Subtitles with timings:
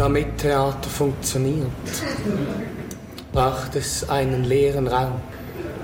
[0.00, 1.66] Damit Theater funktioniert,
[3.32, 5.20] braucht es einen leeren Raum,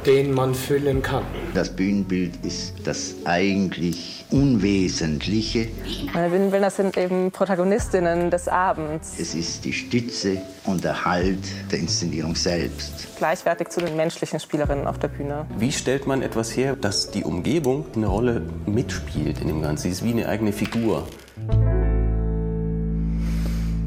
[0.07, 1.23] den man füllen kann.
[1.53, 5.69] Das Bühnenbild ist das eigentlich Unwesentliche.
[6.15, 9.17] Meine Bühnenbildner sind eben Protagonistinnen des Abends.
[9.21, 13.19] Es ist die Stütze und der Halt der Inszenierung selbst.
[13.19, 15.45] Gleichwertig zu den menschlichen Spielerinnen auf der Bühne.
[15.59, 19.83] Wie stellt man etwas her, dass die Umgebung eine Rolle mitspielt in dem Ganzen?
[19.83, 21.07] Sie ist wie eine eigene Figur.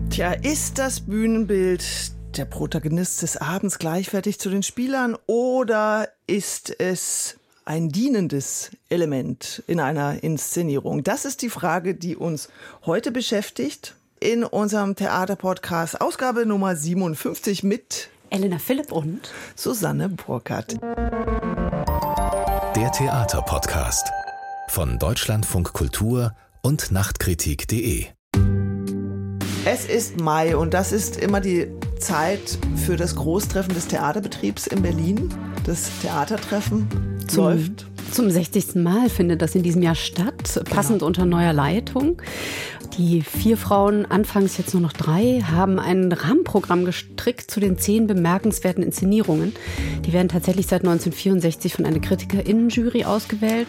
[0.10, 1.84] Tja, ist das Bühnenbild
[2.36, 9.80] der Protagonist des Abends gleichwertig zu den Spielern oder ist es ein dienendes Element in
[9.80, 11.04] einer Inszenierung?
[11.04, 12.50] Das ist die Frage, die uns
[12.86, 20.78] heute beschäftigt in unserem Theaterpodcast Ausgabe Nummer 57 mit Elena Philipp und Susanne Burkhardt.
[22.76, 24.10] Der Theaterpodcast
[24.70, 28.08] von Deutschlandfunk Kultur und Nachtkritik.de.
[29.66, 31.68] Es ist Mai und das ist immer die
[32.00, 35.30] Zeit für das Großtreffen des Theaterbetriebs in Berlin.
[35.66, 36.88] Das Theatertreffen
[37.28, 37.86] zum, läuft.
[38.12, 38.76] Zum 60.
[38.76, 41.08] Mal findet das in diesem Jahr statt, passend genau.
[41.08, 42.22] unter neuer Leitung.
[42.98, 48.08] Die vier Frauen, anfangs jetzt nur noch drei, haben ein Rahmenprogramm gestrickt zu den zehn
[48.08, 49.54] bemerkenswerten Inszenierungen.
[50.06, 53.68] Die werden tatsächlich seit 1964 von einer Kritikerinnenjury ausgewählt.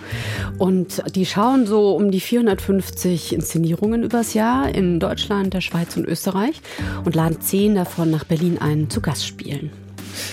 [0.59, 6.07] Und die schauen so um die 450 Inszenierungen übers Jahr in Deutschland, der Schweiz und
[6.07, 6.61] Österreich
[7.05, 9.71] und laden zehn davon nach Berlin ein zu Gastspielen.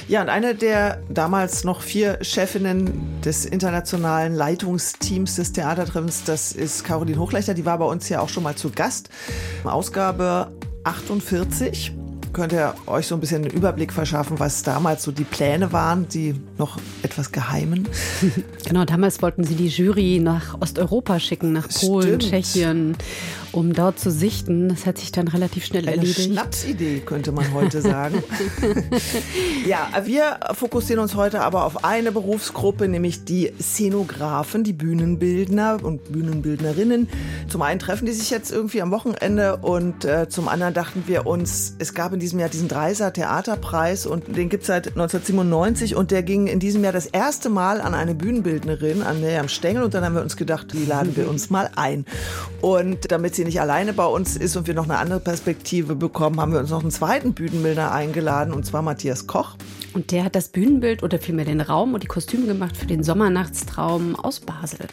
[0.08, 6.84] Ja, und eine der damals noch vier Chefinnen des internationalen Leitungsteams des Theatertreffens, das ist
[6.84, 9.10] Caroline Hochleichter, die war bei uns ja auch schon mal zu Gast.
[9.64, 10.52] Ausgabe
[10.84, 11.94] 48
[12.38, 16.08] könnt ihr euch so ein bisschen einen Überblick verschaffen, was damals so die Pläne waren,
[16.08, 17.88] die noch etwas geheimen.
[18.68, 22.24] Genau, damals wollten sie die Jury nach Osteuropa schicken, nach Polen, Stimmt.
[22.24, 22.98] Tschechien
[23.52, 24.70] um dort zu sichten.
[24.70, 26.32] Das hat sich dann relativ schnell Eine erledigt.
[26.32, 28.24] Schnapsidee, könnte man heute sagen.
[29.68, 36.12] ja, wir fokussieren uns heute aber auf eine Berufsgruppe, nämlich die Szenografen, die Bühnenbildner und
[36.12, 37.10] Bühnenbildnerinnen.
[37.48, 41.26] Zum einen treffen die sich jetzt irgendwie am Wochenende und äh, zum anderen dachten wir
[41.26, 45.96] uns, es gab in diesem Jahr diesen Dreiser Theaterpreis und den gibt es seit 1997
[45.96, 49.84] und der ging in diesem Jahr das erste Mal an eine Bühnenbildnerin, an Miriam Stengel
[49.84, 52.06] und dann haben wir uns gedacht, die laden wir uns mal ein.
[52.62, 56.42] Und damit sie nicht alleine bei uns ist und wir noch eine andere Perspektive bekommen,
[56.42, 59.56] haben wir uns noch einen zweiten Bühnenbildner eingeladen, und zwar Matthias Koch.
[59.94, 63.04] Und der hat das Bühnenbild oder vielmehr den Raum und die Kostüme gemacht für den
[63.04, 64.86] Sommernachtstraum aus Basel.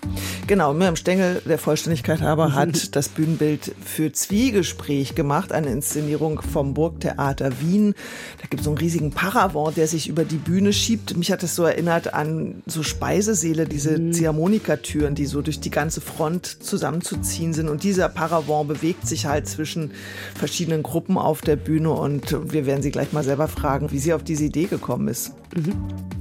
[0.47, 6.75] Genau, Miriam Stengel, der Vollständigkeit aber, hat das Bühnenbild für Zwiegespräch gemacht, eine Inszenierung vom
[6.75, 7.95] Burgtheater Wien.
[8.41, 11.17] Da gibt es so einen riesigen Paravent, der sich über die Bühne schiebt.
[11.17, 14.13] Mich hat es so erinnert an so Speisesäle, diese mhm.
[14.13, 17.69] Ziehharmonikatüren, die so durch die ganze Front zusammenzuziehen sind.
[17.69, 19.93] Und dieser Paravent bewegt sich halt zwischen
[20.35, 21.91] verschiedenen Gruppen auf der Bühne.
[21.91, 25.33] Und wir werden Sie gleich mal selber fragen, wie Sie auf diese Idee gekommen ist.
[25.55, 25.75] Mhm.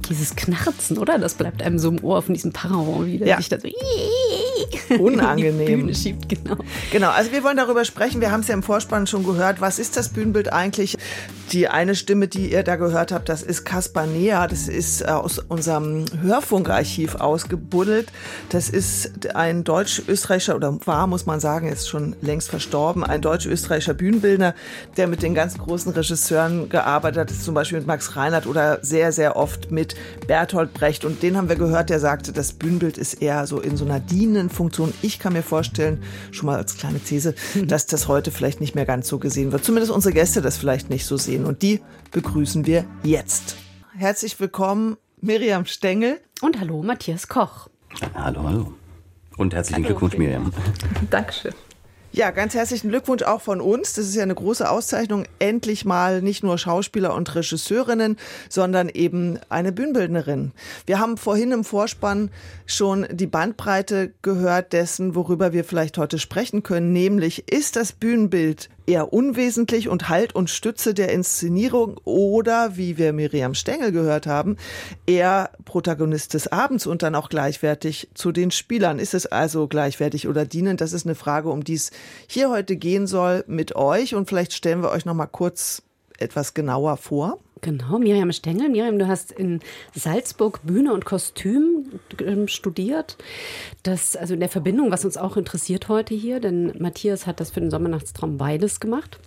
[0.08, 1.18] Dieses Knarzen, oder?
[1.18, 3.26] Das bleibt einem so im Ohr von diesem Paravent wieder.
[3.26, 3.36] Ja.
[3.38, 3.68] Sich da so
[4.98, 5.80] Unangenehm.
[5.80, 6.56] Bühne schiebt, genau.
[6.92, 8.20] Genau, also wir wollen darüber sprechen.
[8.20, 9.60] Wir haben es ja im Vorspann schon gehört.
[9.60, 10.96] Was ist das Bühnenbild eigentlich?
[11.52, 14.46] Die eine Stimme, die ihr da gehört habt, das ist Kaspar Nea.
[14.46, 18.10] Das ist äh, aus unserem Hörfunkarchiv ausgebuddelt.
[18.48, 23.94] Das ist ein deutsch-österreichischer, oder war, muss man sagen, ist schon längst verstorben, ein deutsch-österreichischer
[23.94, 24.54] Bühnenbildner,
[24.96, 29.12] der mit den ganz großen Regisseuren gearbeitet hat, zum Beispiel mit Max Reinhardt oder sehr,
[29.12, 29.94] sehr oft mit
[30.26, 31.04] Bertolt Brecht.
[31.04, 34.00] Und den haben wir gehört, der sagte, das Bühnenbild ist eher so in so einer
[34.00, 34.92] dienenden Funktion.
[35.02, 37.34] Ich kann mir vorstellen, schon mal als kleine These,
[37.66, 39.64] dass das heute vielleicht nicht mehr ganz so gesehen wird.
[39.64, 41.44] Zumindest unsere Gäste das vielleicht nicht so sehen.
[41.44, 41.80] Und die
[42.12, 43.56] begrüßen wir jetzt.
[43.96, 46.20] Herzlich willkommen, Miriam Stengel.
[46.40, 47.68] Und hallo, Matthias Koch.
[48.14, 48.74] Hallo, hallo.
[49.36, 50.52] Und herzlichen hallo, Glückwunsch, Miriam.
[51.10, 51.52] Dankeschön.
[52.16, 53.94] Ja, ganz herzlichen Glückwunsch auch von uns.
[53.94, 55.24] Das ist ja eine große Auszeichnung.
[55.40, 60.52] Endlich mal nicht nur Schauspieler und Regisseurinnen, sondern eben eine Bühnenbildnerin.
[60.86, 62.30] Wir haben vorhin im Vorspann
[62.66, 68.70] schon die Bandbreite gehört dessen, worüber wir vielleicht heute sprechen können, nämlich ist das Bühnenbild
[68.86, 74.56] eher unwesentlich und Halt und Stütze der Inszenierung oder, wie wir Miriam Stengel gehört haben,
[75.06, 78.98] eher Protagonist des Abends und dann auch gleichwertig zu den Spielern.
[78.98, 80.80] Ist es also gleichwertig oder dienend?
[80.80, 81.90] Das ist eine Frage, um die es
[82.26, 85.82] hier heute gehen soll mit euch und vielleicht stellen wir euch noch mal kurz
[86.18, 87.38] etwas genauer vor.
[87.64, 88.68] Genau, Miriam Stengel.
[88.68, 89.60] Miriam, du hast in
[89.94, 91.86] Salzburg Bühne und Kostüm
[92.20, 93.16] ähm, studiert.
[93.82, 97.52] Das, also in der Verbindung, was uns auch interessiert heute hier, denn Matthias hat das
[97.52, 99.18] für den Sommernachtstraum beides gemacht.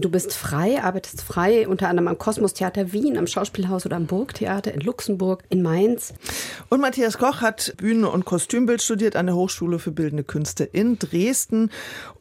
[0.00, 4.06] Du bist frei, arbeitest frei, unter anderem am Kosmos Theater Wien, am Schauspielhaus oder am
[4.06, 6.14] Burgtheater in Luxemburg, in Mainz.
[6.70, 10.98] Und Matthias Koch hat Bühne- und Kostümbild studiert an der Hochschule für Bildende Künste in
[10.98, 11.70] Dresden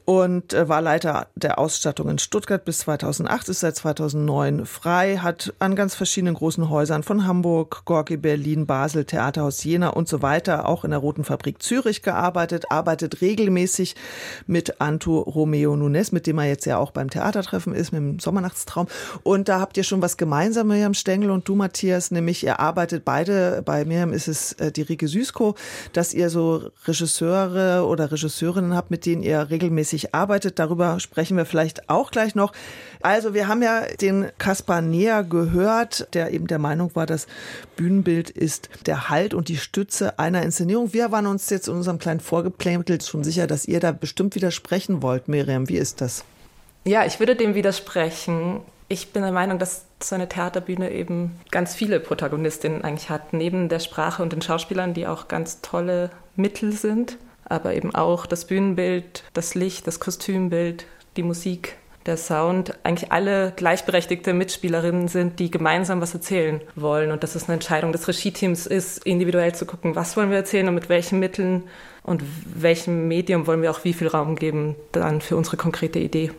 [0.09, 5.53] und äh, war Leiter der Ausstattung in Stuttgart bis 2008, ist seit 2009 frei, hat
[5.59, 10.65] an ganz verschiedenen großen Häusern von Hamburg, Gorki, Berlin, Basel, Theaterhaus Jena und so weiter,
[10.69, 13.97] auch in der Roten Fabrik Zürich gearbeitet, arbeitet regelmäßig
[14.45, 18.19] mit Anto Romeo Nunes, mit dem er jetzt ja auch beim Theatertreffen ist, mit dem
[18.19, 18.87] Sommernachtstraum.
[19.23, 23.03] Und da habt ihr schon was gemeinsam, Miriam Stengel und du, Matthias, nämlich ihr arbeitet
[23.03, 25.55] beide, bei Miriam ist es äh, die Rike Süßko,
[25.91, 30.59] dass ihr so Regisseure oder Regisseurinnen habt, mit denen ihr regelmäßig regelmäßig arbeitet.
[30.59, 32.53] Darüber sprechen wir vielleicht auch gleich noch.
[33.01, 37.27] Also wir haben ja den Kaspar Näher gehört, der eben der Meinung war, das
[37.75, 40.93] Bühnenbild ist der Halt und die Stütze einer Inszenierung.
[40.93, 45.01] Wir waren uns jetzt in unserem kleinen Vorgeplänkelt schon sicher, dass ihr da bestimmt widersprechen
[45.01, 45.27] wollt.
[45.27, 46.23] Miriam, wie ist das?
[46.85, 48.61] Ja, ich würde dem widersprechen.
[48.89, 53.67] Ich bin der Meinung, dass so eine Theaterbühne eben ganz viele Protagonistinnen eigentlich hat, neben
[53.67, 57.17] der Sprache und den Schauspielern, die auch ganz tolle Mittel sind
[57.49, 60.85] aber eben auch das Bühnenbild, das Licht, das Kostümbild,
[61.15, 61.77] die Musik,
[62.07, 67.11] der Sound, eigentlich alle gleichberechtigte Mitspielerinnen sind, die gemeinsam was erzählen wollen.
[67.11, 70.67] Und dass es eine Entscheidung des Regie-Teams ist, individuell zu gucken, was wollen wir erzählen
[70.69, 71.63] und mit welchen Mitteln
[72.07, 72.23] und
[72.55, 76.31] welchem Medium wollen wir auch wie viel Raum geben dann für unsere konkrete Idee.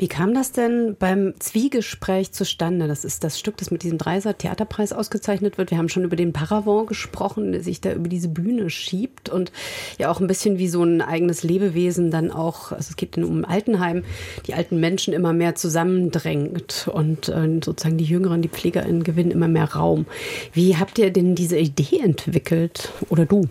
[0.00, 2.88] Wie kam das denn beim Zwiegespräch zustande?
[2.88, 5.70] Das ist das Stück, das mit diesem Dreiser Theaterpreis ausgezeichnet wird.
[5.70, 9.52] Wir haben schon über den Paravent gesprochen, der sich da über diese Bühne schiebt und
[9.96, 13.44] ja auch ein bisschen wie so ein eigenes Lebewesen dann auch, also es geht um
[13.44, 14.02] Altenheim,
[14.48, 19.46] die alten Menschen immer mehr zusammendrängt und äh, sozusagen die Jüngeren, die PflegerInnen gewinnen immer
[19.46, 20.06] mehr Raum.
[20.52, 23.46] Wie habt ihr denn diese Idee entwickelt oder du?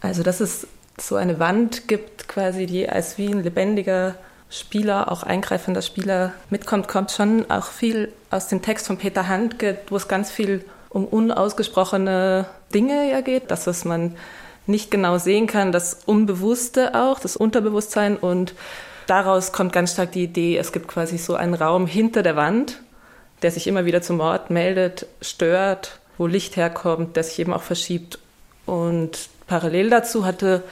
[0.00, 0.66] Also das ist
[1.02, 4.14] so eine Wand gibt, quasi, die als wie ein lebendiger
[4.50, 9.78] Spieler, auch eingreifender Spieler mitkommt, kommt schon auch viel aus dem Text von Peter Handke,
[9.88, 14.16] wo es ganz viel um unausgesprochene Dinge ja geht, das, was man
[14.66, 18.16] nicht genau sehen kann, das Unbewusste auch, das Unterbewusstsein.
[18.16, 18.54] Und
[19.06, 22.80] daraus kommt ganz stark die Idee, es gibt quasi so einen Raum hinter der Wand,
[23.42, 27.62] der sich immer wieder zum Ort meldet, stört, wo Licht herkommt, der sich eben auch
[27.62, 28.18] verschiebt.
[28.66, 30.62] Und parallel dazu hatte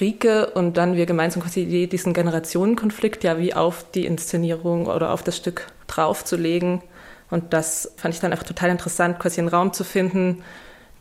[0.00, 5.22] Rike und dann wir gemeinsam quasi diesen Generationenkonflikt ja wie auf die Inszenierung oder auf
[5.22, 6.82] das Stück draufzulegen.
[7.30, 10.42] Und das fand ich dann einfach total interessant, quasi einen Raum zu finden,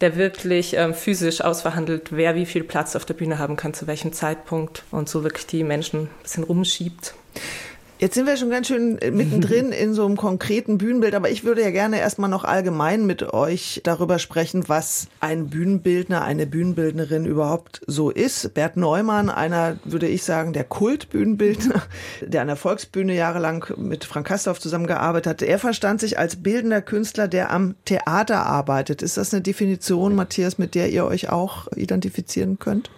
[0.01, 3.87] der wirklich ähm, physisch ausverhandelt, wer wie viel Platz auf der Bühne haben kann, zu
[3.87, 7.13] welchem Zeitpunkt und so wirklich die Menschen ein bisschen rumschiebt.
[8.01, 11.43] Jetzt sind wir schon ganz schön äh, mittendrin in so einem konkreten Bühnenbild, aber ich
[11.43, 17.25] würde ja gerne erstmal noch allgemein mit euch darüber sprechen, was ein Bühnenbildner, eine Bühnenbildnerin
[17.25, 18.53] überhaupt so ist.
[18.53, 21.83] Bert Neumann, einer, würde ich sagen, der Kultbühnenbildner,
[22.21, 26.81] der an der Volksbühne jahrelang mit Frank Kastorf zusammengearbeitet hat, er verstand sich als bildender
[26.81, 29.01] Künstler, der am Theater arbeitet.
[29.01, 32.89] Ist das eine Definition, Matthias, mit der ihr euch auch identifizieren könnt?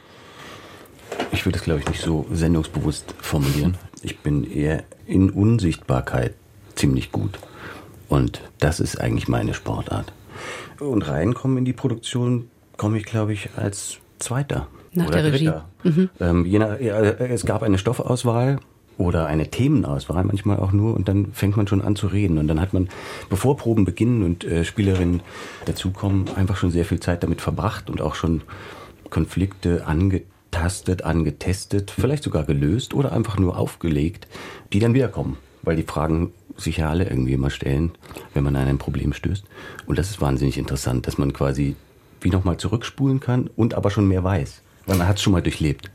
[1.32, 3.78] Ich würde es, glaube ich, nicht so sendungsbewusst formulieren.
[4.02, 6.34] Ich bin eher in Unsichtbarkeit
[6.76, 7.38] ziemlich gut.
[8.10, 10.12] Und das ist eigentlich meine Sportart.
[10.80, 14.68] Und reinkommen in die Produktion komme ich, glaube ich, als Zweiter.
[14.94, 15.66] Nach oder der Dritter.
[15.84, 16.00] Regie.
[16.02, 16.10] Mhm.
[16.20, 18.60] Ähm, nach, ja, es gab eine Stoffauswahl
[18.98, 22.48] oder eine Themenauswahl manchmal auch nur und dann fängt man schon an zu reden und
[22.48, 22.90] dann hat man,
[23.30, 25.22] bevor Proben beginnen und äh, Spielerinnen
[25.66, 28.42] dazukommen, einfach schon sehr viel Zeit damit verbracht und auch schon
[29.10, 30.31] Konflikte angetan
[30.62, 34.28] angetastet, angetestet, vielleicht sogar gelöst oder einfach nur aufgelegt,
[34.72, 35.38] die dann wiederkommen.
[35.64, 37.92] Weil die Fragen sich ja alle irgendwie immer stellen,
[38.34, 39.44] wenn man an ein Problem stößt.
[39.88, 41.76] Und das ist wahnsinnig interessant, dass man quasi
[42.22, 44.62] wie nochmal zurückspulen kann und aber schon mehr weiß.
[44.86, 45.90] Weil man hat es schon mal durchlebt.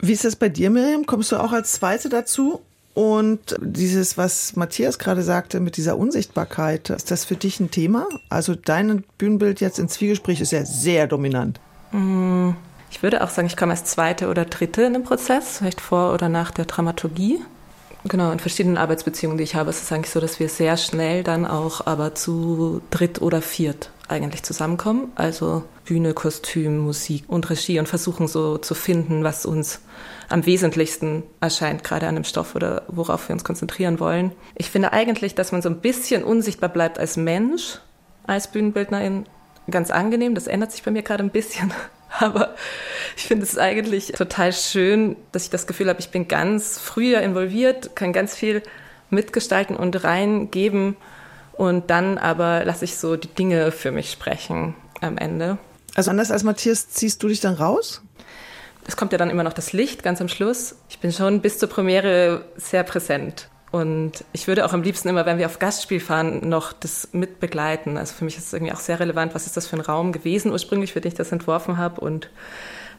[0.00, 1.06] Wie ist das bei dir, Miriam?
[1.06, 2.60] Kommst du auch als Zweite dazu?
[2.94, 8.06] Und dieses, was Matthias gerade sagte mit dieser Unsichtbarkeit, ist das für dich ein Thema?
[8.28, 11.60] Also dein Bühnenbild jetzt in Zwiegespräch ist ja sehr dominant.
[11.92, 12.50] Mm,
[12.90, 16.14] ich würde auch sagen, ich komme als zweite oder dritte in dem Prozess, vielleicht vor
[16.14, 17.40] oder nach der Dramaturgie.
[18.04, 21.24] Genau, in verschiedenen Arbeitsbeziehungen, die ich habe, ist es eigentlich so, dass wir sehr schnell
[21.24, 25.12] dann auch aber zu dritt oder viert eigentlich zusammenkommen.
[25.16, 29.80] Also Bühne, Kostüm, Musik und Regie und versuchen so zu finden, was uns
[30.28, 34.32] am wesentlichsten erscheint, gerade an dem Stoff oder worauf wir uns konzentrieren wollen.
[34.54, 37.80] Ich finde eigentlich, dass man so ein bisschen unsichtbar bleibt als Mensch,
[38.26, 39.26] als Bühnenbildnerin,
[39.70, 40.34] ganz angenehm.
[40.34, 41.72] Das ändert sich bei mir gerade ein bisschen.
[42.20, 42.54] Aber
[43.16, 47.20] ich finde es eigentlich total schön, dass ich das Gefühl habe, ich bin ganz früher
[47.20, 48.62] involviert, kann ganz viel
[49.10, 50.96] mitgestalten und reingeben.
[51.52, 55.58] Und dann aber lasse ich so die Dinge für mich sprechen am Ende.
[55.94, 58.02] Also anders als Matthias, ziehst du dich dann raus?
[58.86, 60.76] Es kommt ja dann immer noch das Licht ganz am Schluss.
[60.88, 63.48] Ich bin schon bis zur Premiere sehr präsent.
[63.70, 67.98] Und ich würde auch am liebsten immer, wenn wir auf Gastspiel fahren, noch das mitbegleiten.
[67.98, 70.12] Also für mich ist es irgendwie auch sehr relevant, was ist das für ein Raum
[70.12, 72.30] gewesen ursprünglich, für den ich das entworfen habe und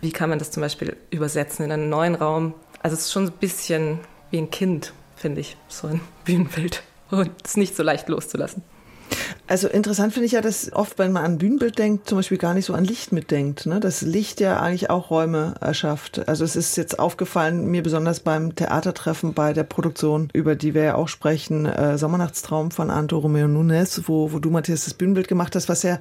[0.02, 2.54] wie kann man das zum Beispiel übersetzen in einen neuen Raum.
[2.82, 4.00] Also es ist schon ein bisschen
[4.32, 6.84] wie ein Kind, finde ich, so ein Bühnenbild.
[7.12, 8.64] Und es ist nicht so leicht loszulassen.
[9.50, 12.54] Also interessant finde ich ja, dass oft, wenn man an Bühnenbild denkt, zum Beispiel gar
[12.54, 13.66] nicht so an Licht mitdenkt.
[13.66, 13.80] Ne?
[13.80, 16.28] Das Licht ja eigentlich auch Räume erschafft.
[16.28, 20.84] Also es ist jetzt aufgefallen, mir besonders beim Theatertreffen bei der Produktion, über die wir
[20.84, 25.28] ja auch sprechen, äh, Sommernachtstraum von Anto Romeo Nunes, wo, wo du, Matthias, das Bühnenbild
[25.28, 25.98] gemacht hast, was ja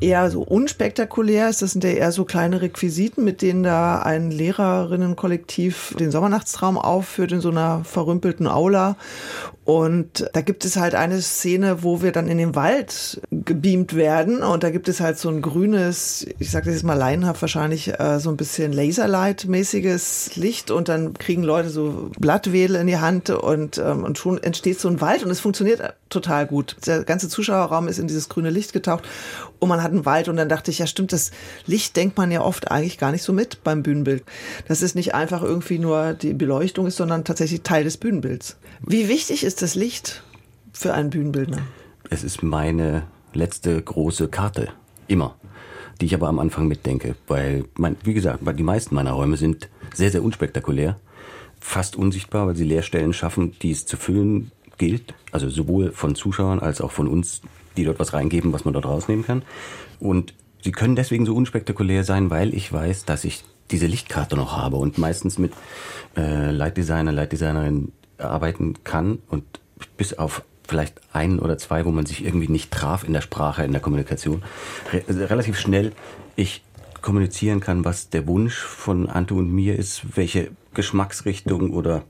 [0.00, 1.62] eher so unspektakulär ist.
[1.62, 7.32] Das sind ja eher so kleine Requisiten, mit denen da ein Lehrerinnenkollektiv den Sommernachtstraum aufführt
[7.32, 8.96] in so einer verrümpelten Aula.
[9.64, 14.42] Und da gibt es halt eine Szene, wo wir dann in den Wald gebeamt werden.
[14.42, 17.98] Und da gibt es halt so ein grünes, ich sage das jetzt mal laienhaft, wahrscheinlich
[17.98, 20.70] äh, so ein bisschen Laserlight-mäßiges Licht.
[20.70, 24.88] Und dann kriegen Leute so Blattwedel in die Hand und, ähm, und schon entsteht so
[24.88, 25.24] ein Wald.
[25.24, 26.76] Und es funktioniert total gut.
[26.86, 29.04] Der ganze Zuschauerraum ist in dieses grüne Licht getaucht
[29.58, 30.28] und man hat einen Wald.
[30.28, 31.30] Und dann dachte ich, ja stimmt, das
[31.66, 34.24] Licht denkt man ja oft eigentlich gar nicht so mit beim Bühnenbild.
[34.68, 38.56] Dass es nicht einfach irgendwie nur die Beleuchtung ist, sondern tatsächlich Teil des Bühnenbilds.
[38.80, 40.22] Wie wichtig ist das Licht
[40.72, 41.62] für einen Bühnenbildner?
[42.10, 44.68] Es ist meine letzte große Karte.
[45.08, 45.36] Immer.
[46.00, 47.16] Die ich aber am Anfang mitdenke.
[47.26, 50.98] Weil, mein, wie gesagt, die meisten meiner Räume sind sehr, sehr unspektakulär.
[51.60, 55.14] Fast unsichtbar, weil sie Leerstellen schaffen, die es zu füllen gilt.
[55.32, 57.40] Also sowohl von Zuschauern als auch von uns,
[57.76, 59.42] die dort was reingeben, was man dort rausnehmen kann.
[59.98, 64.56] Und sie können deswegen so unspektakulär sein, weil ich weiß, dass ich diese Lichtkarte noch
[64.56, 65.52] habe und meistens mit
[66.16, 69.44] äh, Lightdesigner, Lightdesignerin arbeiten kann und
[69.96, 73.64] bis auf vielleicht ein oder zwei, wo man sich irgendwie nicht traf in der Sprache,
[73.64, 74.42] in der Kommunikation,
[74.92, 75.92] re relativ schnell
[76.36, 76.62] ich
[77.02, 82.02] kommunizieren kann, was der Wunsch von Anto und mir ist, welche Geschmacksrichtung oder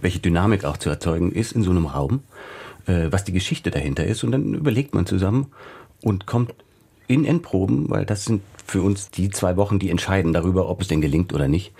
[0.00, 2.22] welche Dynamik auch zu erzeugen ist in so einem Raum,
[2.86, 4.22] äh, was die Geschichte dahinter ist.
[4.22, 5.46] Und dann überlegt man zusammen
[6.02, 6.54] und kommt
[7.06, 10.88] in Endproben, weil das sind für uns die zwei Wochen, die entscheiden darüber, ob es
[10.88, 11.72] denn gelingt oder nicht,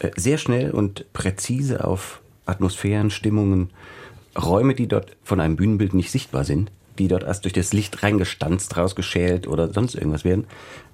[0.00, 3.70] äh, sehr schnell und präzise auf Atmosphären, Stimmungen,
[4.40, 8.02] Räume, die dort von einem Bühnenbild nicht sichtbar sind, die dort erst durch das Licht
[8.02, 10.46] reingestanzt, rausgeschält oder sonst irgendwas werden.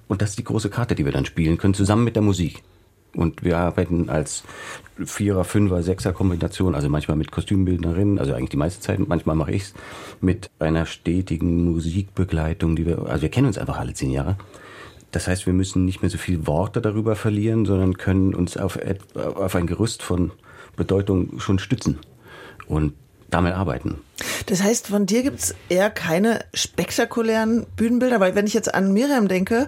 [0.07, 2.61] Und das ist die große Karte, die wir dann spielen können, zusammen mit der Musik.
[3.13, 4.43] Und wir arbeiten als
[5.03, 9.51] Vierer, Fünfer, Sechser Kombination, also manchmal mit Kostümbildnerinnen, also eigentlich die meiste Zeit, manchmal mache
[9.51, 9.73] ich's
[10.21, 14.37] mit einer stetigen Musikbegleitung, die wir, also wir kennen uns einfach alle zehn Jahre.
[15.11, 18.79] Das heißt, wir müssen nicht mehr so viel Worte darüber verlieren, sondern können uns auf,
[19.15, 20.31] auf ein Gerüst von
[20.77, 21.99] Bedeutung schon stützen
[22.67, 22.93] und
[23.31, 23.99] damit arbeiten.
[24.45, 29.27] Das heißt, von dir gibt's eher keine spektakulären Bühnenbilder, weil wenn ich jetzt an Miriam
[29.27, 29.67] denke,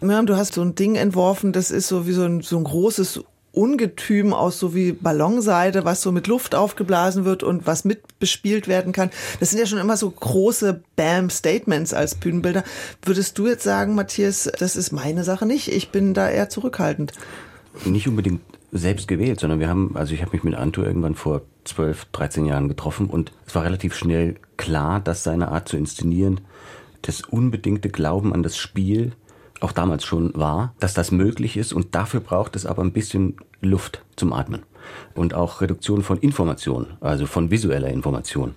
[0.00, 2.64] Miriam, du hast so ein Ding entworfen, das ist so wie so ein, so ein
[2.64, 8.66] großes Ungetüm aus so wie Ballonseide, was so mit Luft aufgeblasen wird und was mitbespielt
[8.66, 9.10] werden kann.
[9.38, 12.64] Das sind ja schon immer so große Bam-Statements als Bühnenbilder.
[13.02, 15.68] Würdest du jetzt sagen, Matthias, das ist meine Sache nicht?
[15.68, 17.12] Ich bin da eher zurückhaltend.
[17.84, 18.40] Nicht unbedingt
[18.74, 22.46] selbst gewählt, sondern wir haben, also ich habe mich mit Anto irgendwann vor 12, 13
[22.46, 26.40] Jahren getroffen und es war relativ schnell klar, dass seine Art zu inszenieren
[27.02, 29.12] das unbedingte Glauben an das Spiel
[29.60, 33.36] auch damals schon war, dass das möglich ist und dafür braucht es aber ein bisschen
[33.60, 34.62] Luft zum Atmen
[35.14, 38.54] und auch Reduktion von Information, also von visueller Information.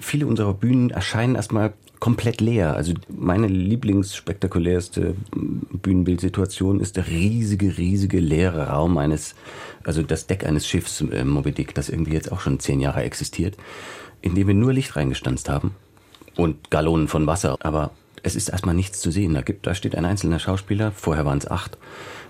[0.00, 2.74] Viele unserer Bühnen erscheinen erstmal komplett leer.
[2.74, 9.34] Also meine lieblingsspektakulärste Bühnenbildsituation ist der riesige, riesige leere Raum eines,
[9.84, 13.02] also das Deck eines Schiffs äh, Moby Dick, das irgendwie jetzt auch schon zehn Jahre
[13.02, 13.56] existiert,
[14.22, 15.74] in dem wir nur Licht reingestanzt haben
[16.36, 17.56] und Gallonen von Wasser.
[17.60, 17.90] Aber
[18.26, 19.34] es ist erstmal nichts zu sehen.
[19.34, 21.78] Da, gibt, da steht ein einzelner Schauspieler, vorher waren es acht.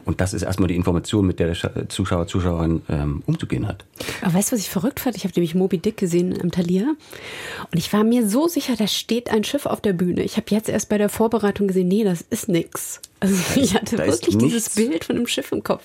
[0.04, 3.84] Und das ist erstmal die Information, mit der der Zuschauer, Zuschauerin ähm, umzugehen hat.
[4.22, 5.16] Aber weißt du, was ich verrückt fand?
[5.16, 6.94] Ich habe nämlich Moby Dick gesehen im Talier.
[7.72, 10.22] Und ich war mir so sicher, da steht ein Schiff auf der Bühne.
[10.22, 13.00] Ich habe jetzt erst bei der Vorbereitung gesehen, nee, das ist nix.
[13.26, 15.84] Also da ich hatte wirklich dieses Bild von einem Schiff im Kopf.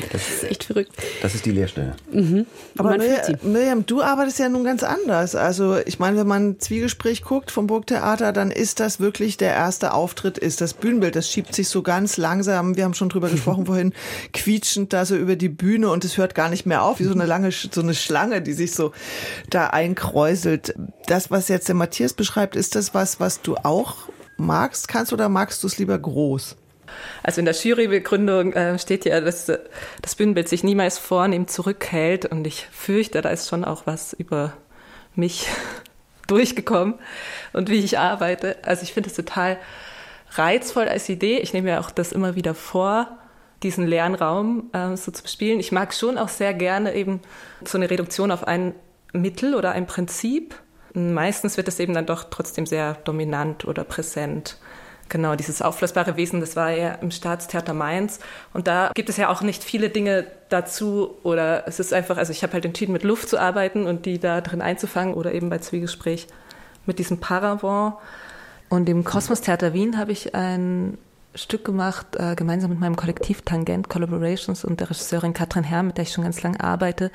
[0.00, 0.92] Das, das, ist echt verrückt.
[1.22, 1.94] Das ist die Leerstelle.
[2.10, 2.46] Mhm.
[2.78, 5.34] Aber Miriam, Miriam, du arbeitest ja nun ganz anders.
[5.34, 9.92] Also ich meine, wenn man Zwiegespräch guckt vom Burgtheater, dann ist das wirklich der erste
[9.92, 11.16] Auftritt, ist das Bühnenbild.
[11.16, 13.92] Das schiebt sich so ganz langsam, wir haben schon drüber gesprochen vorhin,
[14.32, 17.12] quietschend da so über die Bühne und es hört gar nicht mehr auf, wie so
[17.12, 18.92] eine lange, so eine Schlange, die sich so
[19.50, 20.74] da einkräuselt.
[21.06, 25.28] Das, was jetzt der Matthias beschreibt, ist das was, was du auch magst, kannst oder
[25.28, 26.56] magst du es lieber groß?
[27.22, 29.58] Also in der Jurybegründung äh, steht ja, dass äh,
[30.02, 34.52] das Bühnenbild sich niemals vornehm zurückhält und ich fürchte, da ist schon auch was über
[35.14, 35.48] mich
[36.26, 36.94] durchgekommen
[37.52, 38.56] und wie ich arbeite.
[38.62, 39.58] Also ich finde es total
[40.32, 41.38] reizvoll als Idee.
[41.38, 43.18] Ich nehme ja auch das immer wieder vor,
[43.62, 45.60] diesen leeren Raum äh, so zu bespielen.
[45.60, 47.20] Ich mag schon auch sehr gerne eben
[47.64, 48.74] so eine Reduktion auf ein
[49.12, 50.54] Mittel oder ein Prinzip.
[50.92, 54.58] Meistens wird es eben dann doch trotzdem sehr dominant oder präsent
[55.08, 58.18] Genau, dieses auflösbare Wesen, das war ja im Staatstheater Mainz.
[58.52, 61.16] Und da gibt es ja auch nicht viele Dinge dazu.
[61.22, 64.18] Oder es ist einfach, also ich habe halt entschieden, mit Luft zu arbeiten und die
[64.18, 66.26] da drin einzufangen oder eben bei Zwiegespräch
[66.86, 67.94] mit diesem Paravent.
[68.68, 70.98] Und im Kosmos Theater Wien habe ich ein
[71.36, 75.98] Stück gemacht, äh, gemeinsam mit meinem Kollektiv Tangent Collaborations und der Regisseurin Katrin Herr, mit
[75.98, 77.12] der ich schon ganz lange arbeite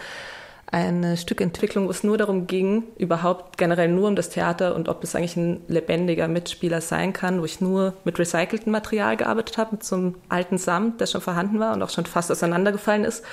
[0.71, 5.03] eine Stückentwicklung, wo es nur darum ging, überhaupt generell nur um das Theater und ob
[5.03, 9.73] es eigentlich ein lebendiger Mitspieler sein kann, wo ich nur mit recyceltem Material gearbeitet habe,
[9.73, 13.23] mit so einem alten Samt, der schon vorhanden war und auch schon fast auseinandergefallen ist.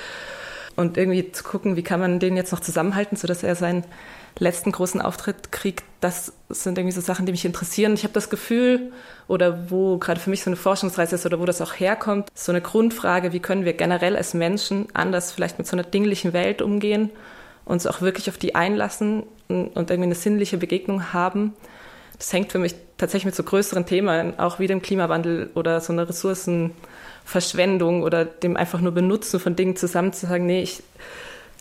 [0.75, 3.85] Und irgendwie zu gucken, wie kann man den jetzt noch zusammenhalten, sodass er seinen
[4.39, 7.95] letzten großen Auftritt kriegt, das sind irgendwie so Sachen, die mich interessieren.
[7.95, 8.93] Ich habe das Gefühl,
[9.27, 12.53] oder wo gerade für mich so eine Forschungsreise ist oder wo das auch herkommt, so
[12.53, 16.63] eine Grundfrage, wie können wir generell als Menschen anders vielleicht mit so einer dinglichen Welt
[16.63, 17.11] umgehen,
[17.65, 21.55] uns auch wirklich auf die einlassen und, und irgendwie eine sinnliche Begegnung haben.
[22.17, 25.93] Das hängt für mich tatsächlich mit so größeren Themen, auch wie dem Klimawandel oder so
[25.93, 30.83] einer Ressourcenverschwendung oder dem einfach nur Benutzen von Dingen zusammen zu sagen, nee, ich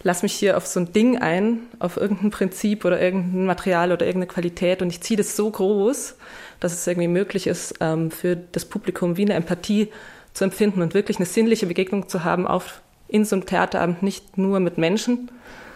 [0.04, 4.06] lass mich hier auf so ein Ding ein, auf irgendein Prinzip oder irgendein Material oder
[4.06, 6.16] irgendeine Qualität und ich ziehe das so groß,
[6.60, 9.90] dass es irgendwie möglich ist, ähm, für das Publikum wie eine Empathie
[10.34, 14.38] zu empfinden und wirklich eine sinnliche Begegnung zu haben auf, in so einem Theaterabend, nicht
[14.38, 15.32] nur mit Menschen,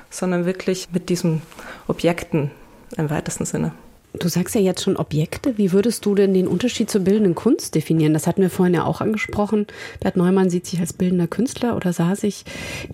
[0.10, 1.42] sondern wirklich mit diesen
[1.88, 2.52] Objekten
[2.98, 3.72] im weitesten Sinne.
[4.14, 5.58] Du sagst ja jetzt schon Objekte.
[5.58, 8.14] Wie würdest du denn den Unterschied zur bildenden Kunst definieren?
[8.14, 9.68] Das hatten wir vorhin ja auch angesprochen.
[10.00, 12.44] Bert Neumann sieht sich als bildender Künstler oder sah sich.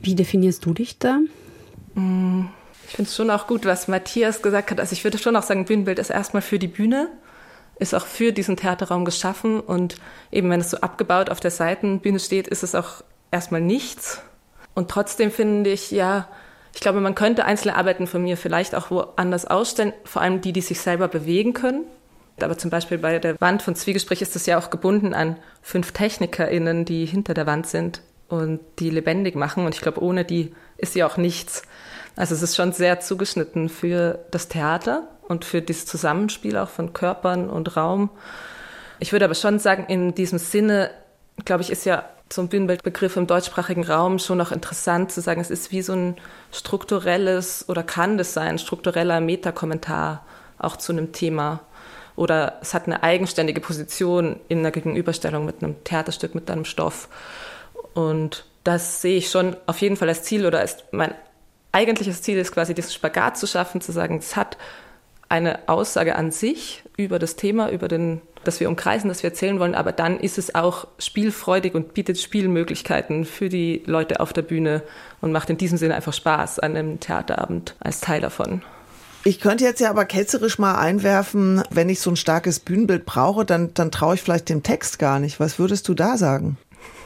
[0.01, 1.19] Wie definierst du dich da?
[1.95, 4.79] Ich finde es schon auch gut, was Matthias gesagt hat.
[4.79, 7.09] Also ich würde schon auch sagen, Bühnenbild ist erstmal für die Bühne,
[7.79, 9.97] ist auch für diesen Theaterraum geschaffen und
[10.31, 14.21] eben wenn es so abgebaut auf der Seitenbühne steht, ist es auch erstmal nichts.
[14.75, 16.27] Und trotzdem finde ich, ja,
[16.77, 20.53] ich glaube, man könnte einzelne Arbeiten von mir vielleicht auch woanders ausstellen, vor allem die,
[20.53, 21.85] die sich selber bewegen können.
[22.39, 25.91] Aber zum Beispiel bei der Wand von Zwiegespräch ist das ja auch gebunden an fünf
[25.91, 29.65] TechnikerInnen, die hinter der Wand sind und die lebendig machen.
[29.65, 31.63] Und ich glaube, ohne die ist sie auch nichts.
[32.15, 36.93] Also es ist schon sehr zugeschnitten für das Theater und für dieses Zusammenspiel auch von
[36.93, 38.11] Körpern und Raum.
[38.99, 40.91] Ich würde aber schon sagen, in diesem Sinne,
[41.43, 42.05] glaube ich, ist ja
[42.37, 46.15] ein Bühnenbildbegriff im deutschsprachigen Raum schon noch interessant zu sagen, es ist wie so ein
[46.51, 50.25] strukturelles oder kann das sein, struktureller Metakommentar
[50.57, 51.61] auch zu einem Thema.
[52.15, 57.09] Oder es hat eine eigenständige Position in der Gegenüberstellung mit einem Theaterstück, mit einem Stoff.
[57.93, 61.13] Und das sehe ich schon auf jeden Fall als Ziel oder als mein
[61.71, 64.57] eigentliches Ziel ist quasi diesen Spagat zu schaffen, zu sagen, es hat
[65.29, 69.59] eine Aussage an sich über das Thema, über den, das wir umkreisen, das wir erzählen
[69.59, 74.41] wollen, aber dann ist es auch spielfreudig und bietet Spielmöglichkeiten für die Leute auf der
[74.41, 74.83] Bühne
[75.21, 78.61] und macht in diesem Sinne einfach Spaß an einem Theaterabend als Teil davon.
[79.23, 83.43] Ich könnte jetzt ja aber ketzerisch mal einwerfen, wenn ich so ein starkes Bühnenbild brauche,
[83.43, 85.39] dann, dann traue ich vielleicht dem Text gar nicht.
[85.39, 86.57] Was würdest du da sagen?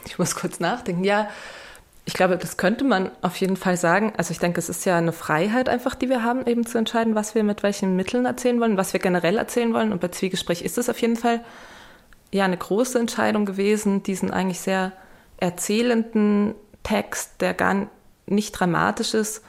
[0.06, 1.04] Ich muss kurz nachdenken.
[1.04, 1.28] Ja,
[2.04, 4.12] ich glaube, das könnte man auf jeden Fall sagen.
[4.16, 7.14] Also ich denke, es ist ja eine Freiheit einfach, die wir haben, eben zu entscheiden,
[7.14, 9.92] was wir mit welchen Mitteln erzählen wollen, was wir generell erzählen wollen.
[9.92, 11.40] Und bei Zwiegespräch ist es auf jeden Fall
[12.32, 14.92] ja eine große Entscheidung gewesen, diesen eigentlich sehr
[15.36, 17.86] erzählenden Text, der gar
[18.26, 19.42] nicht dramatisch ist,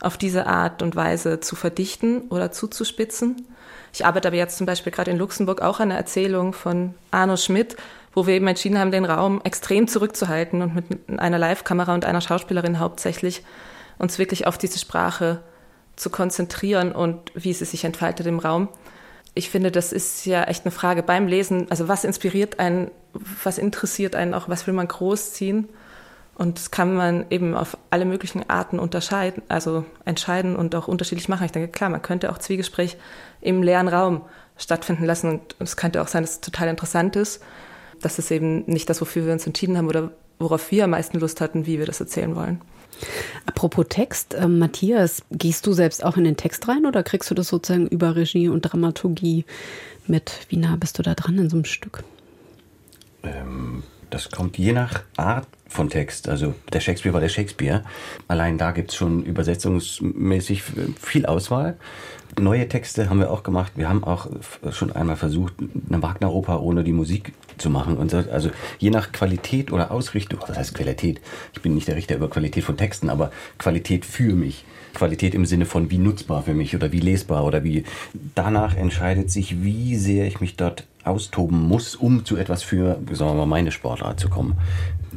[0.00, 3.46] auf diese Art und Weise zu verdichten oder zuzuspitzen.
[3.92, 7.36] Ich arbeite aber jetzt zum Beispiel gerade in Luxemburg auch an einer Erzählung von Arno
[7.36, 7.76] Schmidt,
[8.14, 12.20] wo wir eben entschieden haben, den Raum extrem zurückzuhalten und mit einer Live-Kamera und einer
[12.20, 13.42] Schauspielerin hauptsächlich
[13.98, 15.40] uns wirklich auf diese Sprache
[15.96, 18.68] zu konzentrieren und wie sie sich entfaltet im Raum.
[19.34, 21.70] Ich finde, das ist ja echt eine Frage beim Lesen.
[21.70, 22.90] Also was inspiriert einen,
[23.42, 25.68] was interessiert einen auch, was will man großziehen?
[26.34, 31.28] Und das kann man eben auf alle möglichen Arten unterscheiden, also entscheiden und auch unterschiedlich
[31.28, 31.44] machen.
[31.44, 32.96] Ich denke, klar, man könnte auch Zwiegespräch
[33.40, 34.22] im leeren Raum
[34.56, 37.42] stattfinden lassen und es könnte auch sein, dass es total interessant ist
[38.02, 41.18] das ist eben nicht das, wofür wir uns entschieden haben oder worauf wir am meisten
[41.18, 42.60] Lust hatten, wie wir das erzählen wollen.
[43.46, 47.34] Apropos Text, äh, Matthias, gehst du selbst auch in den Text rein oder kriegst du
[47.34, 49.44] das sozusagen über Regie und Dramaturgie
[50.06, 50.46] mit?
[50.48, 52.04] Wie nah bist du da dran in so einem Stück?
[53.22, 56.28] Ähm, das kommt je nach Art von Text.
[56.28, 57.82] Also der Shakespeare war der Shakespeare.
[58.28, 60.62] Allein da gibt es schon übersetzungsmäßig
[61.00, 61.76] viel Auswahl.
[62.38, 63.72] Neue Texte haben wir auch gemacht.
[63.76, 64.28] Wir haben auch
[64.70, 65.54] schon einmal versucht,
[65.88, 67.96] eine Wagner-Oper ohne die Musik zu machen.
[67.96, 71.20] Und also je nach Qualität oder Ausrichtung, das heißt Qualität,
[71.54, 74.64] ich bin nicht der Richter über Qualität von Texten, aber Qualität für mich.
[74.94, 77.84] Qualität im Sinne von wie nutzbar für mich oder wie lesbar oder wie.
[78.34, 83.30] Danach entscheidet sich, wie sehr ich mich dort austoben muss, um zu etwas für, sagen
[83.30, 84.54] wir mal, meine Sportart zu kommen.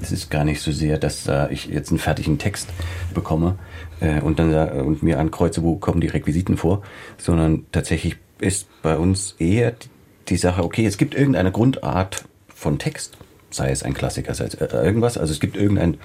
[0.01, 2.69] Es ist gar nicht so sehr, dass äh, ich jetzt einen fertigen Text
[3.13, 3.57] bekomme
[3.99, 6.81] äh, und dann äh, und mir ankreuze, wo kommen die Requisiten vor,
[7.17, 9.73] sondern tatsächlich ist bei uns eher
[10.27, 13.17] die Sache, okay, es gibt irgendeine Grundart von Text,
[13.51, 15.97] sei es ein Klassiker, sei es äh, irgendwas, also es gibt irgendein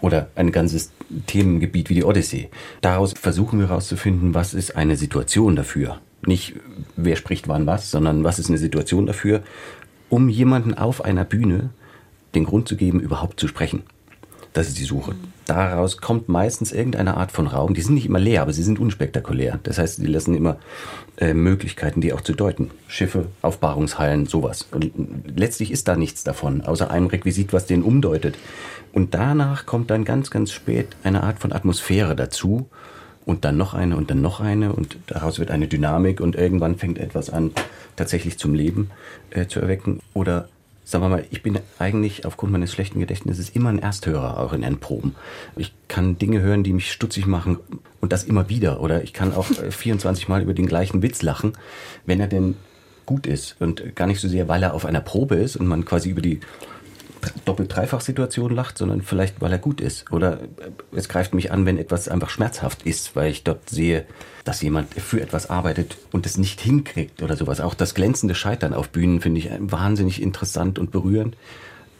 [0.00, 0.90] oder ein ganzes
[1.26, 2.48] Themengebiet wie die Odyssee.
[2.80, 6.00] Daraus versuchen wir herauszufinden, was ist eine Situation dafür.
[6.26, 6.54] Nicht
[6.96, 9.42] wer spricht wann was, sondern was ist eine Situation dafür,
[10.08, 11.70] um jemanden auf einer Bühne
[12.34, 13.82] den Grund zu geben, überhaupt zu sprechen.
[14.52, 15.14] Das ist die Suche.
[15.46, 17.74] Daraus kommt meistens irgendeine Art von Raum.
[17.74, 19.60] Die sind nicht immer leer, aber sie sind unspektakulär.
[19.62, 20.56] Das heißt, sie lassen immer
[21.18, 22.70] äh, Möglichkeiten, die auch zu deuten.
[22.88, 24.66] Schiffe, Aufbahrungshallen, sowas.
[24.72, 24.92] Und
[25.36, 28.36] letztlich ist da nichts davon, außer einem Requisit, was den umdeutet.
[28.92, 32.68] Und danach kommt dann ganz, ganz spät eine Art von Atmosphäre dazu.
[33.26, 34.72] Und dann noch eine und dann noch eine.
[34.72, 37.52] Und daraus wird eine Dynamik und irgendwann fängt etwas an,
[37.94, 38.90] tatsächlich zum Leben
[39.30, 40.00] äh, zu erwecken.
[40.14, 40.48] Oder
[40.90, 44.64] sagen wir mal, ich bin eigentlich aufgrund meines schlechten Gedächtnisses immer ein Ersthörer, auch in
[44.64, 45.14] Endproben.
[45.56, 47.58] Ich kann Dinge hören, die mich stutzig machen
[48.00, 48.80] und das immer wieder.
[48.80, 51.52] Oder ich kann auch 24 Mal über den gleichen Witz lachen,
[52.06, 52.56] wenn er denn
[53.06, 55.84] gut ist und gar nicht so sehr, weil er auf einer Probe ist und man
[55.84, 56.40] quasi über die
[57.44, 60.10] Doppel-Dreifach-Situation lacht, sondern vielleicht, weil er gut ist.
[60.12, 60.38] Oder
[60.92, 64.06] es greift mich an, wenn etwas einfach schmerzhaft ist, weil ich dort sehe,
[64.44, 67.60] dass jemand für etwas arbeitet und es nicht hinkriegt oder sowas.
[67.60, 71.36] Auch das glänzende Scheitern auf Bühnen finde ich wahnsinnig interessant und berührend.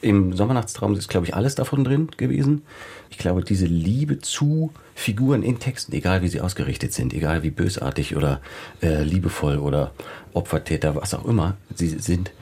[0.03, 2.63] Im Sommernachtstraum ist, glaube ich, alles davon drin gewesen.
[3.11, 7.51] Ich glaube, diese Liebe zu Figuren in Texten, egal wie sie ausgerichtet sind, egal wie
[7.51, 8.41] bösartig oder
[8.81, 9.93] äh, liebevoll oder
[10.33, 12.33] Opfertäter, was auch immer sie sind,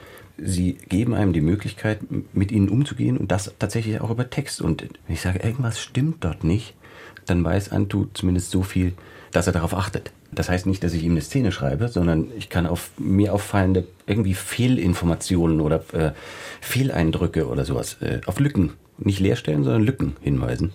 [0.41, 1.99] sie geben einem die Möglichkeit,
[2.33, 4.61] mit ihnen umzugehen und das tatsächlich auch über Text.
[4.61, 6.75] Und wenn ich sage, irgendwas stimmt dort nicht,
[7.25, 8.93] dann weiß Antu zumindest so viel,
[9.31, 10.11] dass er darauf achtet.
[10.31, 13.87] Das heißt nicht, dass ich ihm eine Szene schreibe, sondern ich kann auf mir auffallende
[14.05, 16.11] irgendwie Fehlinformationen oder äh,
[16.61, 20.71] Fehleindrücke oder sowas äh, auf Lücken, nicht leerstellen, sondern Lücken hinweisen.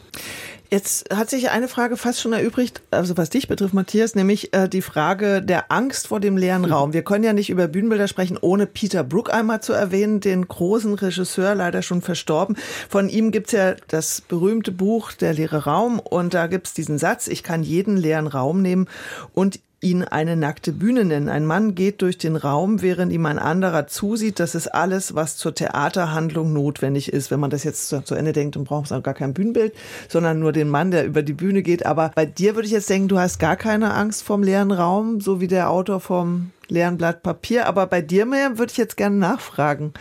[0.75, 4.69] Jetzt hat sich eine Frage fast schon erübrigt, also was dich betrifft, Matthias, nämlich äh,
[4.69, 6.93] die Frage der Angst vor dem leeren Raum.
[6.93, 10.95] Wir können ja nicht über Bühnenbilder sprechen, ohne Peter Brook einmal zu erwähnen, den großen
[10.95, 12.57] Regisseur, leider schon verstorben.
[12.89, 17.29] Von ihm gibt's ja das berühmte Buch Der leere Raum und da gibt's diesen Satz,
[17.29, 18.89] ich kann jeden leeren Raum nehmen
[19.33, 21.29] und ihn eine nackte Bühne nennen.
[21.29, 24.41] Ein Mann geht durch den Raum, während ihm ein anderer zusieht.
[24.41, 27.31] Das ist alles, was zur Theaterhandlung notwendig ist.
[27.31, 29.75] Wenn man das jetzt zu, Ende denkt, dann braucht man gar kein Bühnenbild,
[30.09, 31.87] sondern nur den Mann, der über die Bühne geht.
[31.87, 35.21] Aber bei dir würde ich jetzt denken, du hast gar keine Angst vom leeren Raum,
[35.21, 37.67] so wie der Autor vom leeren Blatt Papier.
[37.67, 39.93] Aber bei dir mehr würde ich jetzt gerne nachfragen.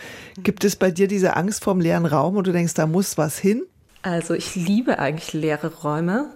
[0.42, 3.38] Gibt es bei dir diese Angst vom leeren Raum und du denkst, da muss was
[3.38, 3.64] hin?
[4.02, 6.30] Also ich liebe eigentlich leere Räume.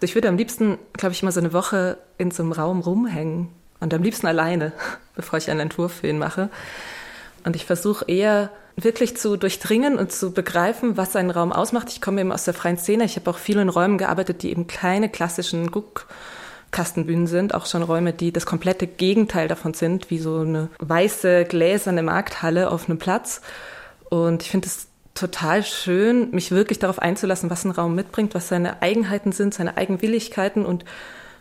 [0.00, 3.48] Ich würde am liebsten, glaube ich, immer so eine Woche in so einem Raum rumhängen
[3.80, 4.72] und am liebsten alleine,
[5.16, 6.50] bevor ich einen Entwurf für ihn mache.
[7.44, 11.88] Und ich versuche eher wirklich zu durchdringen und zu begreifen, was einen Raum ausmacht.
[11.90, 13.04] Ich komme eben aus der freien Szene.
[13.04, 17.82] Ich habe auch viel in Räumen gearbeitet, die eben kleine klassischen Guckkastenbühnen sind, auch schon
[17.82, 22.98] Räume, die das komplette Gegenteil davon sind, wie so eine weiße gläserne Markthalle auf einem
[22.98, 23.40] Platz.
[24.10, 24.87] Und ich finde es
[25.18, 29.76] total schön, mich wirklich darauf einzulassen, was ein Raum mitbringt, was seine Eigenheiten sind, seine
[29.76, 30.84] Eigenwilligkeiten und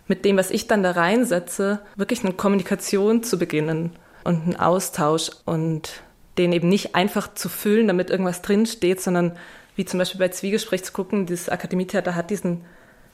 [0.07, 3.91] mit dem, was ich dann da reinsetze, wirklich eine Kommunikation zu beginnen
[4.23, 6.01] und einen Austausch und
[6.37, 9.37] den eben nicht einfach zu füllen, damit irgendwas drinsteht, sondern
[9.75, 12.65] wie zum Beispiel bei Zwiegespräch zu gucken, dieses Akademietheater hat diesen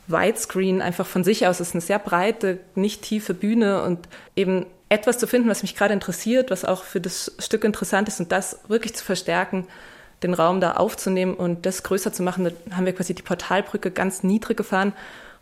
[0.08, 4.66] Widescreen einfach von sich aus, es ist eine sehr breite, nicht tiefe Bühne und eben
[4.90, 8.32] etwas zu finden, was mich gerade interessiert, was auch für das Stück interessant ist und
[8.32, 9.68] das wirklich zu verstärken
[10.24, 12.52] den Raum da aufzunehmen und das größer zu machen.
[12.72, 14.94] Haben wir quasi die Portalbrücke ganz niedrig gefahren,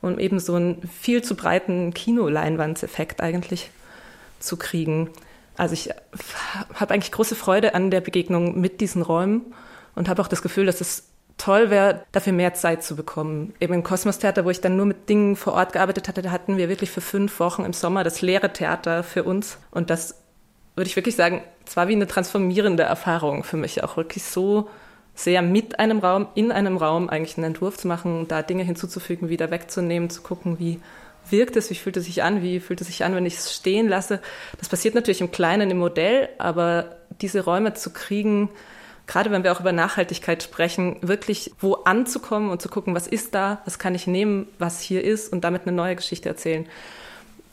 [0.02, 3.72] um eben so einen viel zu breiten Kinoleinwandseffekt eigentlich
[4.40, 5.10] zu kriegen.
[5.58, 5.90] Also ich
[6.74, 9.54] habe eigentlich große Freude an der Begegnung mit diesen Räumen
[9.96, 13.54] und habe auch das Gefühl, dass es toll wäre, dafür mehr Zeit zu bekommen.
[13.60, 16.32] Eben im Kosmos Theater, wo ich dann nur mit Dingen vor Ort gearbeitet hatte, da
[16.32, 19.58] hatten wir wirklich für fünf Wochen im Sommer das leere Theater für uns.
[19.72, 20.16] Und das
[20.76, 24.70] würde ich wirklich sagen, es war wie eine transformierende Erfahrung für mich, auch wirklich so
[25.14, 29.30] sehr mit einem Raum, in einem Raum eigentlich einen Entwurf zu machen, da Dinge hinzuzufügen,
[29.30, 30.80] wieder wegzunehmen, zu gucken, wie
[31.30, 33.54] wirkt es, wie fühlt es sich an, wie fühlt es sich an, wenn ich es
[33.54, 34.22] stehen lasse.
[34.58, 38.50] Das passiert natürlich im Kleinen im Modell, aber diese Räume zu kriegen,
[39.06, 43.36] gerade wenn wir auch über Nachhaltigkeit sprechen, wirklich wo anzukommen und zu gucken, was ist
[43.36, 46.66] da, was kann ich nehmen, was hier ist und damit eine neue Geschichte erzählen.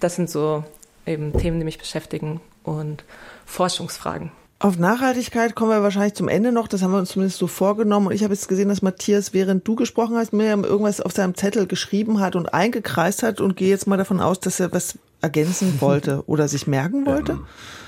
[0.01, 0.65] Das sind so
[1.05, 3.05] eben Themen, die mich beschäftigen und
[3.47, 4.31] Forschungsfragen.
[4.61, 6.67] Auf Nachhaltigkeit kommen wir wahrscheinlich zum Ende noch.
[6.67, 8.09] Das haben wir uns zumindest so vorgenommen.
[8.09, 11.37] Und ich habe jetzt gesehen, dass Matthias, während du gesprochen hast, mir irgendwas auf seinem
[11.37, 14.99] Zettel geschrieben hat und eingekreist hat und gehe jetzt mal davon aus, dass er was
[15.21, 17.33] ergänzen wollte oder sich merken wollte.
[17.33, 17.47] Ähm,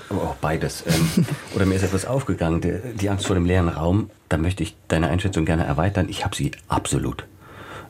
[0.09, 0.85] aber auch beides.
[0.87, 2.61] Ähm, oder mir ist etwas aufgegangen.
[2.61, 6.07] Die, die Angst vor dem leeren Raum, da möchte ich deine Einschätzung gerne erweitern.
[6.07, 7.25] Ich habe sie absolut.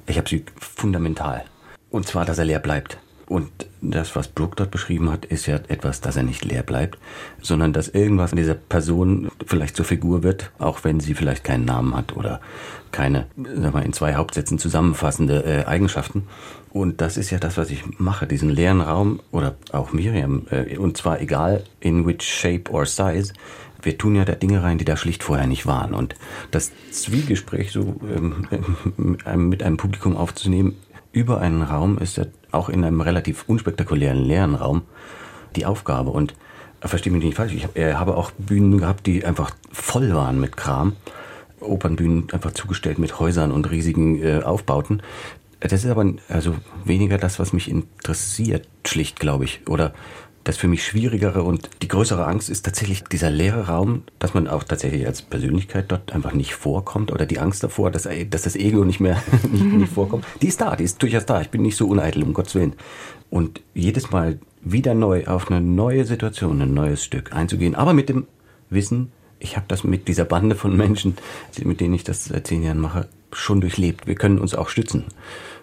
[0.07, 1.43] Ich habe sie fundamental.
[1.91, 2.97] Und zwar, dass er leer bleibt
[3.31, 6.97] Und das, was Brooke dort beschrieben hat, ist ja etwas, dass er nicht leer bleibt,
[7.41, 11.63] sondern dass irgendwas in dieser Person vielleicht zur Figur wird, auch wenn sie vielleicht keinen
[11.63, 12.41] Namen hat oder
[12.91, 16.27] keine, sag mal, in zwei Hauptsätzen zusammenfassende äh, Eigenschaften.
[16.71, 20.75] Und das ist ja das, was ich mache, diesen leeren Raum oder auch Miriam, äh,
[20.75, 23.31] und zwar egal in which shape or size,
[23.81, 25.93] wir tun ja da Dinge rein, die da schlicht vorher nicht waren.
[25.93, 26.15] Und
[26.51, 28.45] das Zwiegespräch so ähm,
[29.47, 30.75] mit einem Publikum aufzunehmen
[31.11, 34.83] über einen Raum ist ja auch in einem relativ unspektakulären leeren Raum
[35.55, 36.11] die Aufgabe.
[36.11, 36.33] Und
[36.81, 40.57] äh, verstehe mich nicht falsch, ich habe auch Bühnen gehabt, die einfach voll waren mit
[40.57, 40.93] Kram.
[41.59, 45.01] Opernbühnen einfach zugestellt mit Häusern und riesigen äh, Aufbauten.
[45.59, 49.61] Das ist aber also weniger das, was mich interessiert, schlicht, glaube ich.
[49.67, 49.93] Oder
[50.43, 54.47] das für mich schwierigere und die größere Angst ist tatsächlich dieser leere Raum, dass man
[54.47, 58.55] auch tatsächlich als Persönlichkeit dort einfach nicht vorkommt oder die Angst davor, dass, dass das
[58.55, 60.25] Ego nicht mehr nicht, nicht vorkommt.
[60.41, 61.41] Die ist da, die ist durchaus da.
[61.41, 62.73] Ich bin nicht so uneitel, um Gottes Willen.
[63.29, 68.09] Und jedes Mal wieder neu auf eine neue Situation, ein neues Stück einzugehen, aber mit
[68.09, 68.27] dem
[68.69, 71.17] Wissen, ich habe das mit dieser Bande von Menschen,
[71.63, 74.07] mit denen ich das seit zehn Jahren mache, schon durchlebt.
[74.07, 75.05] Wir können uns auch stützen.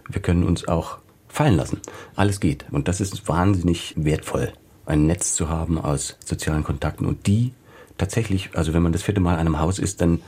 [0.09, 1.81] Wir können uns auch fallen lassen.
[2.17, 2.65] Alles geht.
[2.71, 4.53] Und das ist wahnsinnig wertvoll
[4.89, 7.53] ein Netz zu haben aus sozialen Kontakten und die
[7.99, 10.21] tatsächlich, also wenn man das vierte Mal in einem Haus ist, dann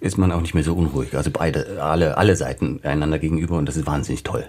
[0.00, 1.16] ist man auch nicht mehr so unruhig.
[1.16, 4.44] Also beide, alle, alle Seiten einander gegenüber und das ist wahnsinnig toll.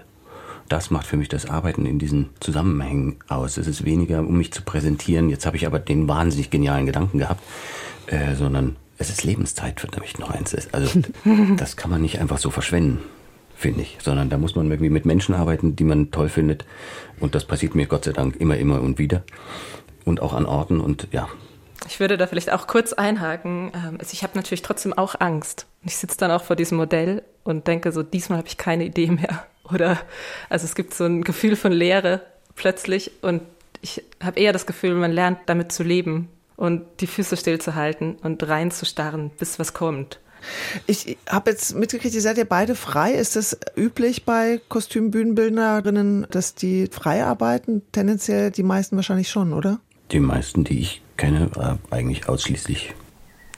[0.68, 3.56] Das macht für mich das Arbeiten in diesen Zusammenhängen aus.
[3.56, 5.28] Es ist weniger, um mich zu präsentieren.
[5.28, 7.42] Jetzt habe ich aber den wahnsinnig genialen Gedanken gehabt,
[8.06, 10.56] äh, sondern es ist Lebenszeit für mich noch eins.
[10.72, 11.00] Also
[11.56, 13.00] das kann man nicht einfach so verschwenden
[13.56, 16.64] finde ich, sondern da muss man irgendwie mit Menschen arbeiten, die man toll findet.
[17.20, 19.22] Und das passiert mir Gott sei Dank immer, immer und wieder.
[20.04, 21.28] Und auch an Orten und ja.
[21.86, 23.72] Ich würde da vielleicht auch kurz einhaken.
[23.74, 25.66] Ähm, also ich habe natürlich trotzdem auch Angst.
[25.84, 29.10] Ich sitze dann auch vor diesem Modell und denke so, diesmal habe ich keine Idee
[29.10, 29.46] mehr.
[29.72, 29.98] Oder
[30.50, 32.20] also es gibt so ein Gefühl von Leere
[32.54, 33.42] plötzlich und
[33.80, 38.46] ich habe eher das Gefühl, man lernt damit zu leben und die Füße stillzuhalten und
[38.46, 40.20] reinzustarren, bis was kommt.
[40.86, 43.12] Ich habe jetzt mitgekriegt, ihr seid ja beide frei.
[43.12, 47.82] Ist das üblich bei Kostümbühnenbildnerinnen, dass die frei arbeiten?
[47.92, 49.80] Tendenziell die meisten wahrscheinlich schon, oder?
[50.10, 52.94] Die meisten, die ich kenne, äh, eigentlich ausschließlich.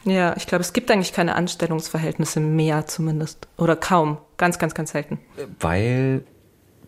[0.04, 3.48] Ja, ich glaube, es gibt eigentlich keine Anstellungsverhältnisse mehr zumindest.
[3.56, 4.18] Oder kaum.
[4.36, 5.18] Ganz, ganz, ganz selten.
[5.58, 6.24] Weil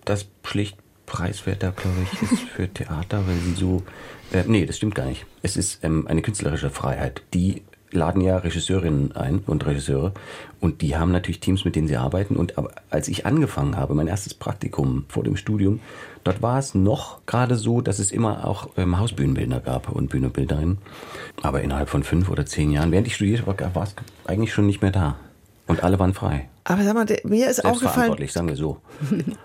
[0.04, 3.82] das schlicht preiswerter, glaube ich, ist für Theater, weil sie so.
[4.30, 5.26] Äh, nee, das stimmt gar nicht.
[5.42, 10.12] Es ist ähm, eine künstlerische Freiheit, die laden ja Regisseurinnen ein und Regisseure
[10.60, 12.36] und die haben natürlich Teams, mit denen sie arbeiten.
[12.36, 12.54] Und
[12.90, 15.80] als ich angefangen habe, mein erstes Praktikum vor dem Studium,
[16.24, 20.78] dort war es noch gerade so, dass es immer auch ähm, Hausbühnenbildner gab und Bühnenbilderinnen.
[21.42, 23.94] Aber innerhalb von fünf oder zehn Jahren, während ich studiert war, war es
[24.26, 25.16] eigentlich schon nicht mehr da.
[25.66, 26.48] Und alle waren frei.
[26.70, 28.76] Aber sag mal, der, mir ist aufgefallen, sagen wir so.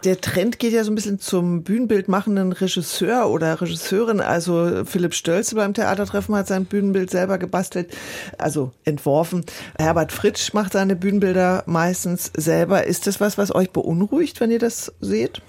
[0.03, 4.19] Der Trend geht ja so ein bisschen zum Bühnenbild machenden Regisseur oder Regisseurin.
[4.19, 7.95] Also Philipp Stölze beim Theatertreffen hat sein Bühnenbild selber gebastelt,
[8.37, 9.45] also entworfen.
[9.79, 12.83] Herbert Fritsch macht seine Bühnenbilder meistens selber.
[12.83, 15.41] Ist das was, was euch beunruhigt, wenn ihr das seht?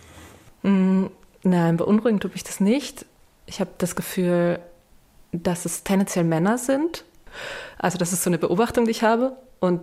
[0.63, 1.07] Mm,
[1.43, 3.05] nein, beunruhigend tue ich das nicht.
[3.47, 4.61] Ich habe das Gefühl,
[5.33, 7.05] dass es tendenziell Männer sind.
[7.79, 9.37] Also das ist so eine Beobachtung, die ich habe.
[9.59, 9.81] Und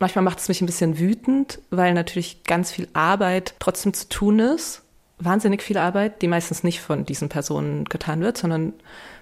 [0.00, 4.38] Manchmal macht es mich ein bisschen wütend, weil natürlich ganz viel Arbeit trotzdem zu tun
[4.38, 4.82] ist.
[5.18, 8.74] Wahnsinnig viel Arbeit, die meistens nicht von diesen Personen getan wird, sondern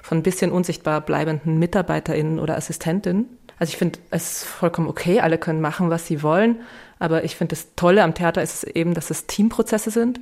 [0.02, 3.26] von ein bisschen unsichtbar bleibenden MitarbeiterInnen oder Assistentinnen.
[3.58, 6.60] Also ich finde es vollkommen okay, alle können machen, was sie wollen.
[6.98, 10.20] Aber ich finde das Tolle am Theater ist eben, dass es Teamprozesse sind.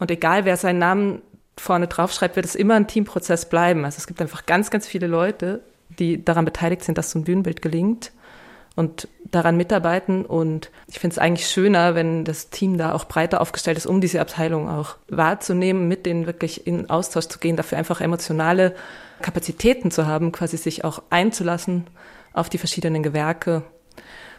[0.00, 1.22] Und egal wer seinen Namen
[1.56, 3.84] vorne draufschreibt, wird es immer ein Teamprozess bleiben.
[3.84, 5.60] Also es gibt einfach ganz, ganz viele Leute,
[6.00, 8.10] die daran beteiligt sind, dass so ein Bühnenbild gelingt
[8.76, 10.24] und daran mitarbeiten.
[10.24, 14.00] Und ich finde es eigentlich schöner, wenn das Team da auch breiter aufgestellt ist, um
[14.00, 18.74] diese Abteilung auch wahrzunehmen, mit denen wirklich in Austausch zu gehen, dafür einfach emotionale
[19.20, 21.86] Kapazitäten zu haben, quasi sich auch einzulassen
[22.32, 23.62] auf die verschiedenen Gewerke.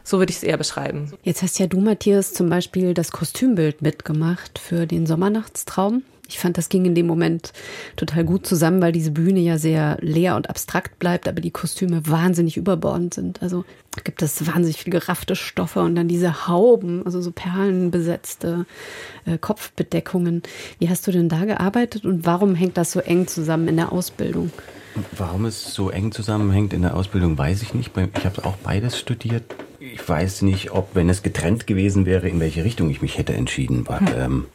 [0.03, 1.13] So würde ich es eher beschreiben.
[1.23, 6.03] Jetzt hast ja du, Matthias, zum Beispiel das Kostümbild mitgemacht für den Sommernachtstraum.
[6.27, 7.53] Ich fand, das ging in dem Moment
[7.95, 12.07] total gut zusammen, weil diese Bühne ja sehr leer und abstrakt bleibt, aber die Kostüme
[12.07, 13.41] wahnsinnig überbordend sind.
[13.41, 13.63] Also
[14.03, 18.65] gibt es wahnsinnig viel geraffte Stoffe und dann diese Hauben, also so perlenbesetzte
[19.25, 20.43] äh, Kopfbedeckungen.
[20.79, 23.91] Wie hast du denn da gearbeitet und warum hängt das so eng zusammen in der
[23.91, 24.51] Ausbildung?
[25.17, 27.91] Warum es so eng zusammenhängt in der Ausbildung, weiß ich nicht.
[28.17, 29.43] Ich habe auch beides studiert.
[29.79, 33.33] Ich weiß nicht, ob, wenn es getrennt gewesen wäre, in welche Richtung ich mich hätte
[33.33, 33.85] entschieden.
[33.87, 34.07] Hm.
[34.15, 34.45] Ähm,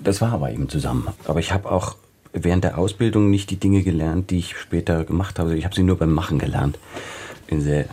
[0.00, 1.08] das war aber eben zusammen.
[1.24, 1.96] Aber ich habe auch
[2.32, 5.56] während der Ausbildung nicht die Dinge gelernt, die ich später gemacht habe.
[5.56, 6.78] Ich habe sie nur beim Machen gelernt.
[7.46, 7.86] In sehr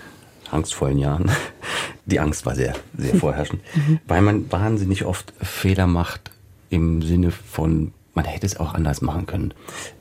[0.51, 1.31] angstvollen Jahren.
[2.05, 3.61] Die Angst war sehr, sehr vorherrschend,
[4.07, 6.29] weil man wahnsinnig oft Fehler macht
[6.69, 9.53] im Sinne von man hätte es auch anders machen können.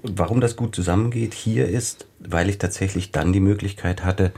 [0.02, 4.32] Warum das gut zusammengeht hier ist, weil ich tatsächlich dann die Möglichkeit hatte,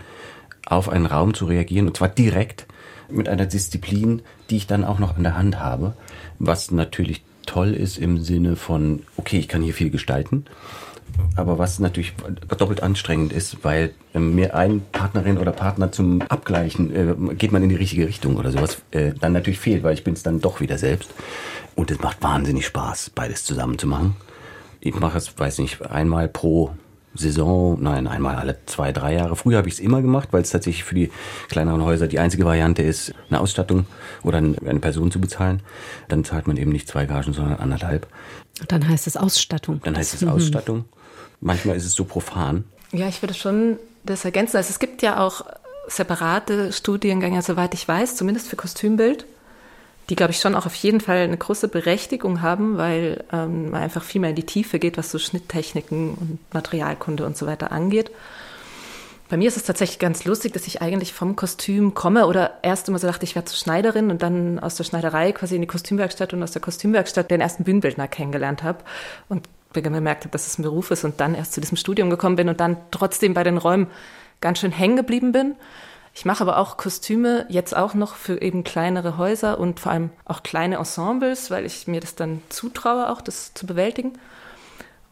[0.64, 2.66] auf einen Raum zu reagieren und zwar direkt
[3.10, 5.94] mit einer Disziplin, die ich dann auch noch in der Hand habe,
[6.38, 10.44] was natürlich toll ist im Sinne von, okay, ich kann hier viel gestalten,
[11.34, 12.14] aber was natürlich
[12.58, 16.94] doppelt anstrengend ist, weil mir ein Partnerin oder Partner zum Abgleichen,
[17.30, 20.04] äh, geht man in die richtige Richtung oder sowas, äh, dann natürlich fehlt, weil ich
[20.04, 21.10] bin es dann doch wieder selbst.
[21.74, 24.16] Und es macht wahnsinnig Spaß, beides zusammen zu machen.
[24.80, 26.74] Ich mache es, weiß nicht, einmal pro
[27.16, 29.36] Saison, nein, einmal alle zwei, drei Jahre.
[29.36, 31.10] Früher habe ich es immer gemacht, weil es tatsächlich für die
[31.48, 33.86] kleineren Häuser die einzige Variante ist, eine Ausstattung
[34.22, 35.62] oder eine Person zu bezahlen.
[36.08, 38.06] Dann zahlt man eben nicht zwei Gagen, sondern anderthalb.
[38.68, 39.80] Dann heißt es Ausstattung.
[39.84, 40.28] Dann heißt es mhm.
[40.28, 40.84] Ausstattung.
[41.40, 42.64] Manchmal ist es so profan.
[42.92, 44.56] Ja, ich würde schon das ergänzen.
[44.56, 45.44] Also es gibt ja auch
[45.88, 49.26] separate Studiengänge, soweit ich weiß, zumindest für Kostümbild
[50.08, 53.82] die, glaube ich, schon auch auf jeden Fall eine große Berechtigung haben, weil ähm, man
[53.82, 57.72] einfach viel mehr in die Tiefe geht, was so Schnitttechniken und Materialkunde und so weiter
[57.72, 58.10] angeht.
[59.28, 62.88] Bei mir ist es tatsächlich ganz lustig, dass ich eigentlich vom Kostüm komme oder erst
[62.88, 65.66] immer so dachte, ich werde zur Schneiderin und dann aus der Schneiderei quasi in die
[65.66, 68.84] Kostümwerkstatt und aus der Kostümwerkstatt den ersten Bühnenbildner kennengelernt habe
[69.28, 72.36] und gemerkt habe, dass es ein Beruf ist und dann erst zu diesem Studium gekommen
[72.36, 73.88] bin und dann trotzdem bei den Räumen
[74.40, 75.56] ganz schön hängen geblieben bin
[76.16, 80.08] ich mache aber auch Kostüme jetzt auch noch für eben kleinere Häuser und vor allem
[80.24, 84.14] auch kleine Ensembles, weil ich mir das dann zutraue, auch das zu bewältigen.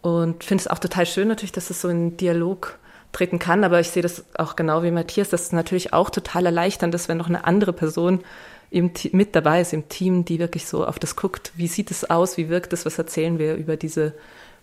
[0.00, 2.78] Und finde es auch total schön natürlich, dass es so in Dialog
[3.12, 3.64] treten kann.
[3.64, 7.06] Aber ich sehe das auch genau wie Matthias, dass es natürlich auch total erleichternd ist,
[7.10, 8.24] wenn noch eine andere Person
[8.70, 12.08] im, mit dabei ist im Team, die wirklich so auf das guckt, wie sieht es
[12.08, 14.14] aus, wie wirkt es, was erzählen wir über diese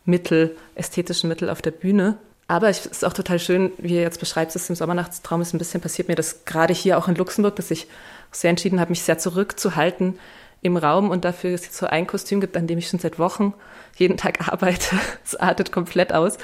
[0.06, 2.18] Mittel, ästhetischen Mittel auf der Bühne.
[2.52, 5.58] Aber es ist auch total schön, wie ihr jetzt beschreibt, es im Sommernachtstraum ist ein
[5.58, 7.88] bisschen passiert mir das gerade hier auch in Luxemburg, dass ich
[8.30, 10.20] sehr entschieden habe, mich sehr zurückzuhalten
[10.62, 13.20] im Raum und dafür es jetzt so ein Kostüm gibt, an dem ich schon seit
[13.20, 13.54] Wochen
[13.96, 14.98] jeden Tag arbeite.
[15.24, 16.38] Es artet komplett aus.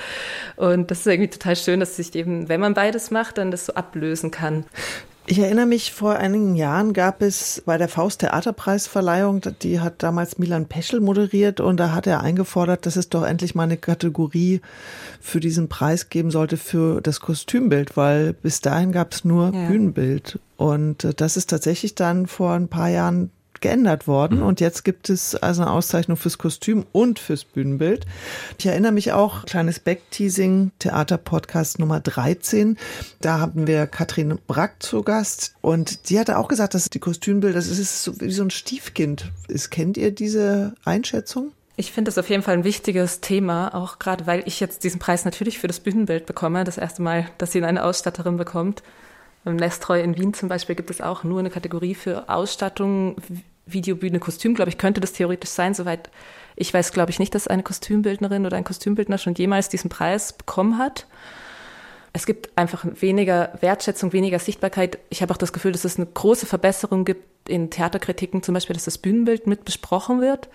[0.56, 3.66] Und das ist irgendwie total schön, dass sich eben, wenn man beides macht, dann das
[3.66, 4.64] so ablösen kann.
[5.30, 10.38] Ich erinnere mich, vor einigen Jahren gab es bei der Faust Theaterpreisverleihung, die hat damals
[10.38, 14.62] Milan Peschel moderiert und da hat er eingefordert, dass es doch endlich mal eine Kategorie
[15.20, 19.68] für diesen Preis geben sollte für das Kostümbild, weil bis dahin gab es nur ja.
[19.68, 20.40] Bühnenbild.
[20.56, 23.30] Und äh, das ist tatsächlich dann vor ein paar Jahren
[23.62, 24.40] geändert worden.
[24.40, 24.46] Mhm.
[24.46, 28.06] Und jetzt gibt es also eine Auszeichnung fürs Kostüm und fürs Bühnenbild.
[28.58, 32.78] Ich erinnere mich auch, kleines Backteasing, Theaterpodcast Nummer 13.
[33.22, 35.56] Da haben wir Katrin Brack zu Gast.
[35.62, 39.32] Und die hatte auch gesagt, dass die Kostümbilder, das ist so wie so ein Stiefkind.
[39.48, 41.52] Ist, kennt ihr diese Einschätzung?
[41.80, 45.00] Ich finde das auf jeden Fall ein wichtiges Thema, auch gerade weil ich jetzt diesen
[45.00, 46.64] Preis natürlich für das Bühnenbild bekomme.
[46.64, 48.82] Das erste Mal, dass sie eine Ausstatterin bekommt.
[49.56, 53.16] Nestreu in Wien zum Beispiel gibt es auch nur eine Kategorie für Ausstattung,
[53.66, 55.74] Videobühne, Kostüm, glaube ich, könnte das theoretisch sein.
[55.74, 56.10] Soweit
[56.56, 60.34] ich weiß, glaube ich nicht, dass eine Kostümbildnerin oder ein Kostümbildner schon jemals diesen Preis
[60.34, 61.06] bekommen hat.
[62.14, 64.98] Es gibt einfach weniger Wertschätzung, weniger Sichtbarkeit.
[65.10, 68.74] Ich habe auch das Gefühl, dass es eine große Verbesserung gibt in Theaterkritiken, zum Beispiel,
[68.74, 70.50] dass das Bühnenbild mit besprochen wird,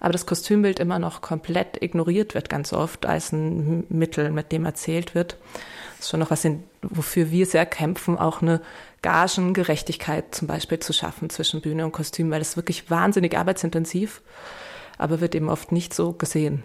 [0.00, 4.64] aber das Kostümbild immer noch komplett ignoriert wird, ganz oft als ein Mittel, mit dem
[4.64, 5.36] erzählt wird
[6.02, 8.60] ist schon noch was, in, wofür wir sehr kämpfen, auch eine
[9.02, 14.22] Gagengerechtigkeit zum Beispiel zu schaffen zwischen Bühne und Kostüm, weil das wirklich wahnsinnig arbeitsintensiv,
[14.98, 16.62] aber wird eben oft nicht so gesehen.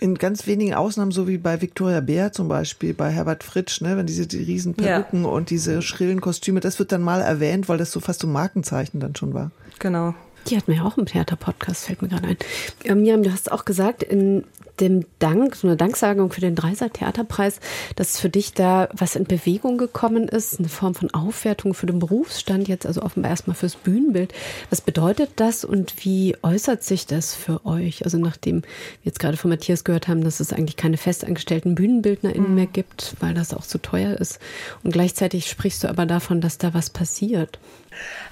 [0.00, 3.96] In ganz wenigen Ausnahmen, so wie bei Victoria Bär zum Beispiel, bei Herbert Fritsch, ne,
[3.96, 5.28] wenn diese die riesen Perücken ja.
[5.28, 8.32] und diese schrillen Kostüme, das wird dann mal erwähnt, weil das so fast so ein
[8.32, 9.50] Markenzeichen dann schon war.
[9.80, 10.14] Genau.
[10.48, 12.36] Die hatten wir ja auch im Theater-Podcast, fällt mir gerade ein.
[12.84, 14.44] Ähm, Miriam, du hast auch gesagt, in
[14.80, 17.60] dem Dank, so eine Danksagung für den Dreiser Theaterpreis,
[17.96, 21.98] dass für dich da was in Bewegung gekommen ist, eine Form von Aufwertung für den
[21.98, 24.32] Berufsstand, jetzt also offenbar erstmal fürs Bühnenbild.
[24.70, 28.04] Was bedeutet das und wie äußert sich das für euch?
[28.04, 28.68] Also nachdem wir
[29.04, 32.54] jetzt gerade von Matthias gehört haben, dass es eigentlich keine festangestellten BühnenbildnerInnen mhm.
[32.54, 34.38] mehr gibt, weil das auch zu teuer ist.
[34.82, 37.58] Und gleichzeitig sprichst du aber davon, dass da was passiert.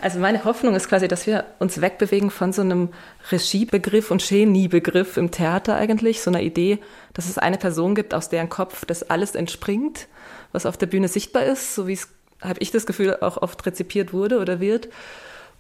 [0.01, 2.91] Also meine Hoffnung ist quasi, dass wir uns wegbewegen von so einem
[3.31, 6.79] Regiebegriff und Geniebegriff im Theater eigentlich, so einer Idee,
[7.15, 10.09] dass es eine Person gibt, aus deren Kopf das alles entspringt,
[10.53, 12.09] was auf der Bühne sichtbar ist, so wie es,
[12.43, 14.89] habe ich das Gefühl, auch oft rezipiert wurde oder wird.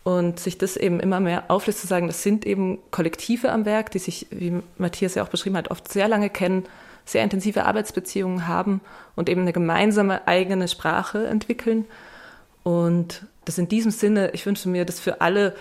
[0.05, 3.90] Und sich das eben immer mehr auflöst, zu sagen, das sind eben Kollektive am Werk,
[3.90, 6.65] die sich, wie Matthias ja auch beschrieben hat, oft sehr lange kennen,
[7.04, 8.81] sehr intensive Arbeitsbeziehungen haben
[9.17, 11.87] und eben eine gemeinsame eigene Sprache entwickeln.
[12.67, 15.54] Und das in diesem Sinne, ich wünsche mir, dass für alle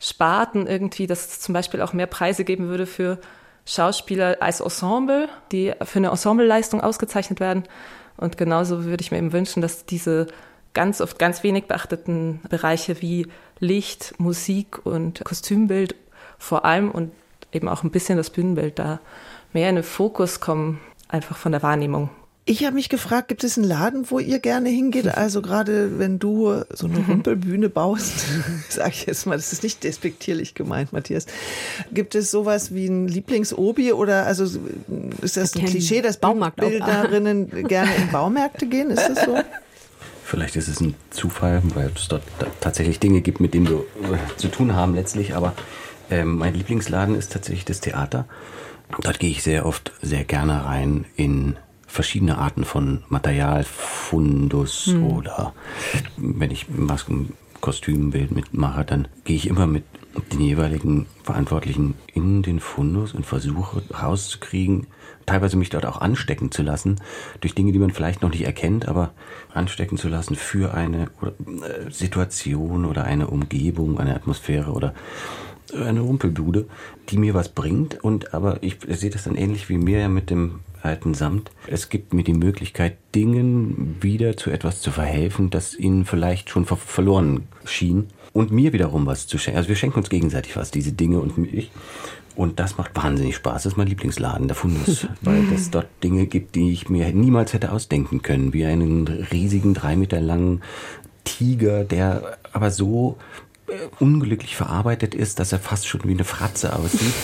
[0.00, 3.18] Sparten irgendwie, dass es zum Beispiel auch mehr Preise geben würde für
[3.66, 7.64] Schauspieler als Ensemble, die für eine Ensembleleistung ausgezeichnet werden.
[8.16, 10.28] Und genauso würde ich mir eben wünschen, dass diese
[10.72, 13.26] ganz oft ganz wenig beachteten Bereiche wie
[13.58, 15.94] Licht, Musik und Kostümbild
[16.38, 17.12] vor allem und
[17.52, 19.00] eben auch ein bisschen das Bühnenbild da
[19.52, 22.08] mehr in den Fokus kommen, einfach von der Wahrnehmung.
[22.48, 25.08] Ich habe mich gefragt, gibt es einen Laden, wo ihr gerne hingeht?
[25.08, 28.24] Also gerade wenn du so eine Rumpelbühne baust,
[28.68, 31.26] sage ich jetzt mal, das ist nicht despektierlich gemeint, Matthias.
[31.92, 34.44] Gibt es sowas wie ein Lieblingsobi oder also
[35.22, 38.90] ist das ein Klischee, dass Bilderinnen gerne in Baumärkte gehen?
[38.90, 39.36] Ist das so?
[40.22, 42.22] Vielleicht ist es ein Zufall, weil es dort
[42.60, 45.34] tatsächlich Dinge gibt, mit denen wir äh, zu tun haben letztlich.
[45.34, 45.52] Aber
[46.10, 48.26] ähm, mein Lieblingsladen ist tatsächlich das Theater.
[49.02, 51.56] Dort gehe ich sehr oft sehr gerne rein in
[51.96, 55.02] verschiedene Arten von Material, Fundus hm.
[55.04, 55.54] oder
[56.18, 57.32] wenn ich Masken,
[57.62, 59.82] Kostümbild mitmache, dann gehe ich immer mit
[60.30, 64.86] den jeweiligen Verantwortlichen in den Fundus und versuche rauszukriegen,
[65.24, 67.00] teilweise mich dort auch anstecken zu lassen,
[67.40, 69.14] durch Dinge, die man vielleicht noch nicht erkennt, aber
[69.54, 74.94] anstecken zu lassen für eine äh, Situation oder eine Umgebung, eine Atmosphäre oder
[75.74, 76.66] eine Rumpelbude,
[77.08, 80.30] die mir was bringt und aber ich sehe das dann ähnlich wie mir ja mit
[80.30, 81.50] dem alten Samt.
[81.66, 86.64] Es gibt mir die Möglichkeit, Dingen wieder zu etwas zu verhelfen, das ihnen vielleicht schon
[86.64, 89.58] ver verloren schien und mir wiederum was zu schenken.
[89.58, 91.70] Also wir schenken uns gegenseitig was, diese Dinge und ich.
[92.36, 93.62] Und das macht wahnsinnig Spaß.
[93.62, 97.54] Das ist mein Lieblingsladen, der Fundus, weil es dort Dinge gibt, die ich mir niemals
[97.54, 100.62] hätte ausdenken können, wie einen riesigen, drei Meter langen
[101.24, 103.16] Tiger, der aber so
[103.68, 107.14] äh, unglücklich verarbeitet ist, dass er fast schon wie eine Fratze aussieht.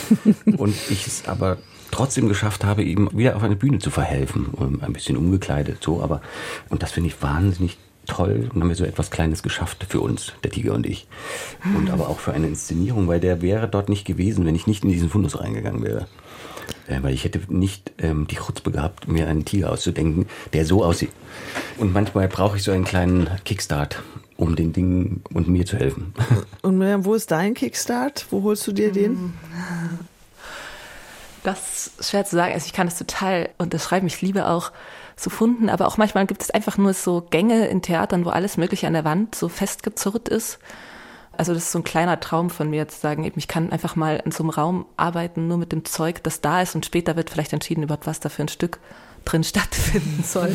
[0.59, 1.59] und ich es aber
[1.93, 4.49] trotzdem geschafft habe, ihm wieder auf eine Bühne zu verhelfen.
[4.80, 6.20] Ein bisschen umgekleidet, so, aber,
[6.68, 10.32] und das finde ich wahnsinnig toll und haben wir so etwas Kleines geschafft für uns,
[10.43, 11.07] der Tiger und ich.
[11.76, 14.82] Und aber auch für eine Inszenierung, weil der wäre dort nicht gewesen, wenn ich nicht
[14.82, 16.09] in diesen Fundus reingegangen wäre.
[16.88, 20.84] Äh, weil ich hätte nicht ähm, die Chutzpe gehabt, mir einen Tiger auszudenken, der so
[20.84, 21.12] aussieht.
[21.78, 24.03] Und manchmal brauche ich so einen kleinen Kickstart,
[24.36, 26.12] um den Dingen und mir zu helfen.
[26.62, 28.26] Und wo ist dein Kickstart?
[28.30, 29.32] Wo holst du dir den?
[31.43, 32.53] Das ist schwer zu sagen.
[32.53, 34.07] Also ich kann das total unterschreiben.
[34.07, 34.70] Ich liebe auch
[35.16, 38.57] so Funden, aber auch manchmal gibt es einfach nur so Gänge in Theatern, wo alles
[38.57, 40.59] Mögliche an der Wand so festgezurrt ist.
[41.36, 44.22] Also das ist so ein kleiner Traum von mir zu sagen, ich kann einfach mal
[44.24, 47.30] in so einem Raum arbeiten, nur mit dem Zeug, das da ist und später wird
[47.30, 48.78] vielleicht entschieden, überhaupt was da für ein Stück
[49.24, 50.55] drin stattfinden soll.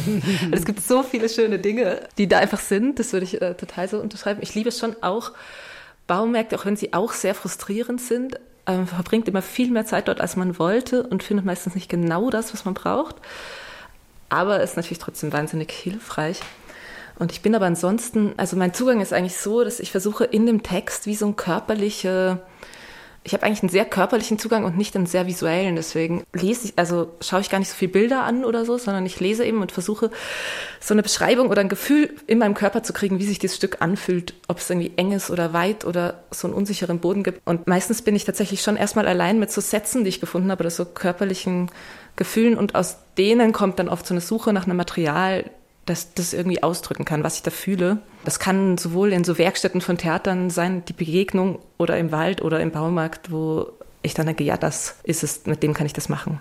[0.52, 3.00] es gibt so viele schöne Dinge, die da einfach sind.
[3.00, 4.40] Das würde ich äh, total so unterschreiben.
[4.44, 5.32] Ich liebe schon auch
[6.06, 10.22] Baumärkte, auch wenn sie auch sehr frustrierend sind, ähm, verbringt immer viel mehr Zeit dort,
[10.22, 13.16] als man wollte und findet meistens nicht genau das, was man braucht.
[14.30, 16.42] Aber ist natürlich trotzdem wahnsinnig hilfreich.
[17.18, 20.46] Und ich bin aber ansonsten, also mein Zugang ist eigentlich so, dass ich versuche in
[20.46, 22.40] dem Text wie so ein körperliche
[23.24, 25.76] ich habe eigentlich einen sehr körperlichen Zugang und nicht einen sehr visuellen.
[25.76, 29.06] Deswegen lese ich, also schaue ich gar nicht so viele Bilder an oder so, sondern
[29.06, 30.12] ich lese eben und versuche
[30.80, 33.82] so eine Beschreibung oder ein Gefühl in meinem Körper zu kriegen, wie sich dieses Stück
[33.82, 37.42] anfühlt, ob es irgendwie eng ist oder weit oder so einen unsicheren Boden gibt.
[37.46, 40.62] Und meistens bin ich tatsächlich schon erstmal allein mit so Sätzen, die ich gefunden habe,
[40.62, 41.70] oder so körperlichen
[42.16, 45.46] Gefühlen und aus denen kommt dann oft so eine Suche nach einem Material,
[45.88, 47.98] das das irgendwie ausdrücken kann, was ich da fühle.
[48.26, 52.60] Das kann sowohl in so Werkstätten von Theatern sein, die Begegnung oder im Wald oder
[52.60, 53.72] im Baumarkt, wo
[54.04, 56.40] ich dann denke, ja, das ist es, mit dem kann ich das machen.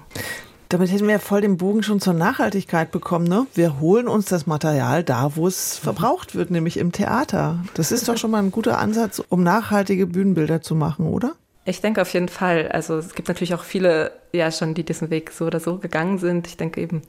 [0.68, 3.28] Damit hätten wir ja voll den Bogen schon zur Nachhaltigkeit bekommen.
[3.28, 3.47] Ne?
[3.55, 7.61] Wir holen uns das Material da, wo es verbraucht wird, nämlich im Theater.
[7.74, 11.34] Das ist doch schon mal ein guter Ansatz, um nachhaltige Bühnenbilder zu machen, oder?
[11.67, 12.69] Ich denke auf jeden Fall.
[12.69, 16.19] Also es gibt natürlich auch viele, ja schon, die diesen Weg so oder so gegangen
[16.19, 16.47] sind.
[16.47, 17.03] Ich denke eben,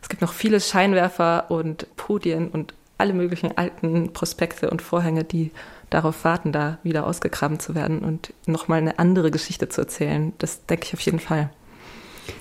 [0.00, 5.52] es gibt noch viele Scheinwerfer und Podien und alle möglichen alten Prospekte und Vorhänge, die
[5.90, 10.32] darauf warten, da wieder ausgegraben zu werden und nochmal eine andere Geschichte zu erzählen.
[10.38, 11.50] Das denke ich auf jeden Fall.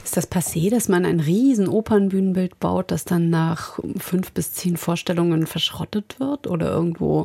[0.04, 4.78] Ist das passé, dass man ein riesen Opernbühnenbild baut, das dann nach fünf bis zehn
[4.78, 7.22] Vorstellungen verschrottet wird oder irgendwo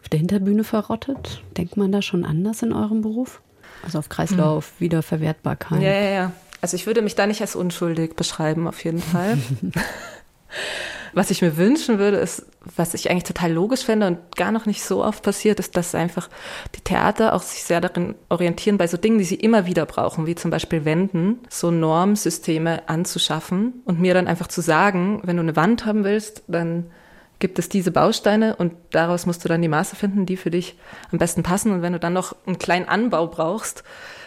[0.00, 1.42] auf der Hinterbühne verrottet?
[1.56, 3.42] Denkt man da schon anders in eurem Beruf?
[3.82, 4.74] Also auf Kreislauf, hm.
[4.78, 5.82] Wiederverwertbarkeit?
[5.82, 6.32] Ja, ja, ja.
[6.60, 9.38] Also ich würde mich da nicht als unschuldig beschreiben, auf jeden Fall.
[11.16, 12.44] was ich mir wünschen würde, ist,
[12.76, 15.94] was ich eigentlich total logisch fände und gar noch nicht so oft passiert, ist, dass
[15.94, 16.28] einfach
[16.74, 20.26] die Theater auch sich sehr darin orientieren, bei so Dingen, die sie immer wieder brauchen,
[20.26, 25.42] wie zum Beispiel Wänden, so Normsysteme anzuschaffen und mir dann einfach zu sagen, wenn du
[25.42, 26.90] eine Wand haben willst, dann
[27.38, 30.76] gibt es diese Bausteine und daraus musst du dann die Maße finden, die für dich
[31.12, 31.72] am besten passen.
[31.72, 33.84] Und wenn du dann noch einen kleinen Anbau brauchst,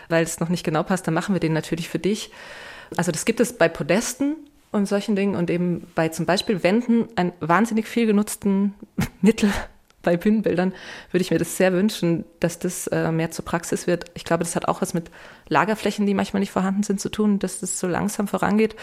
[0.10, 2.32] weil es noch nicht genau passt, dann machen wir den natürlich für dich.
[2.98, 4.36] Also das gibt es bei Podesten
[4.72, 8.76] und solchen Dingen und eben bei zum Beispiel Wänden, ein wahnsinnig viel genutzten
[9.22, 9.52] Mittel,
[10.02, 10.74] bei Bühnenbildern
[11.12, 14.06] würde ich mir das sehr wünschen, dass das äh, mehr zur Praxis wird.
[14.14, 15.12] Ich glaube, das hat auch was mit
[15.50, 18.76] Lagerflächen, die manchmal nicht vorhanden sind, zu tun, dass das so langsam vorangeht.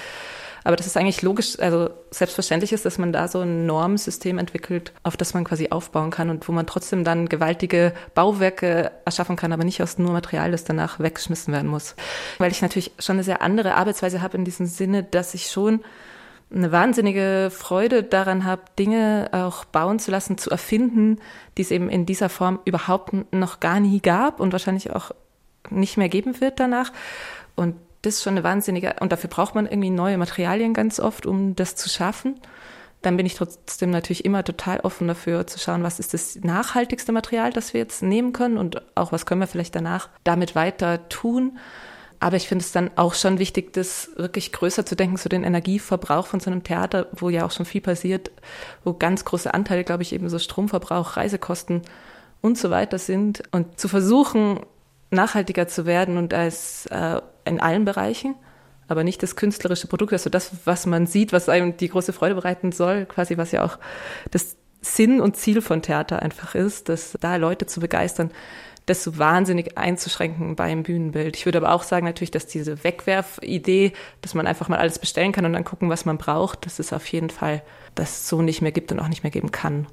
[0.67, 4.93] Aber das ist eigentlich logisch, also selbstverständlich ist, dass man da so ein Normsystem entwickelt,
[5.05, 9.53] auf das man quasi aufbauen kann und wo man trotzdem dann gewaltige Bauwerke erschaffen kann,
[9.53, 11.95] aber nicht aus nur Material, das danach weggeschmissen werden muss.
[12.39, 15.85] Weil ich natürlich schon eine sehr andere Arbeitsweise habe in diesem Sinne, dass ich schon
[16.53, 21.21] eine wahnsinnige Freude daran habe, Dinge auch bauen zu lassen, zu erfinden,
[21.59, 25.13] die es eben in dieser Form überhaupt noch gar nie gab und wahrscheinlich auch
[25.71, 26.93] nicht mehr geben wird danach.
[27.55, 27.77] Und
[28.07, 31.57] das ist schon eine wahnsinnige, und dafür braucht man irgendwie neue Materialien ganz oft, um
[31.57, 32.41] das zu schaffen.
[33.03, 37.13] Dann bin ich trotzdem natürlich immer total offen dafür zu schauen, was ist das nachhaltigste
[37.13, 41.09] Material, das wir jetzt nehmen können und auch was können wir vielleicht danach damit weiter
[41.09, 41.59] tun.
[42.21, 45.45] Aber ich finde es dann auch schon wichtig, das wirklich größer zu denken, so den
[45.45, 48.31] Energieverbrauch von so einem Theater, wo ja auch schon viel passiert,
[48.85, 51.83] wo ganz große Anteile, glaube ich, eben so Stromverbrauch, Reisekosten
[52.41, 53.43] und so weiter sind.
[53.51, 54.61] Und zu versuchen,
[55.11, 58.35] nachhaltiger zu werden und als äh, in allen Bereichen,
[58.89, 62.35] aber nicht das künstlerische Produkt, also das, was man sieht, was einem die große Freude
[62.35, 63.79] bereiten soll, quasi was ja auch
[64.31, 68.31] das Sinn und Ziel von Theater einfach ist, dass da Leute zu begeistern,
[68.87, 71.37] das so wahnsinnig einzuschränken beim Bühnenbild.
[71.37, 75.33] Ich würde aber auch sagen natürlich, dass diese Wegwerfidee, dass man einfach mal alles bestellen
[75.33, 77.63] kann und dann gucken, was man braucht, dass es auf jeden Fall
[77.97, 79.89] das so nicht mehr gibt und auch nicht mehr geben kann.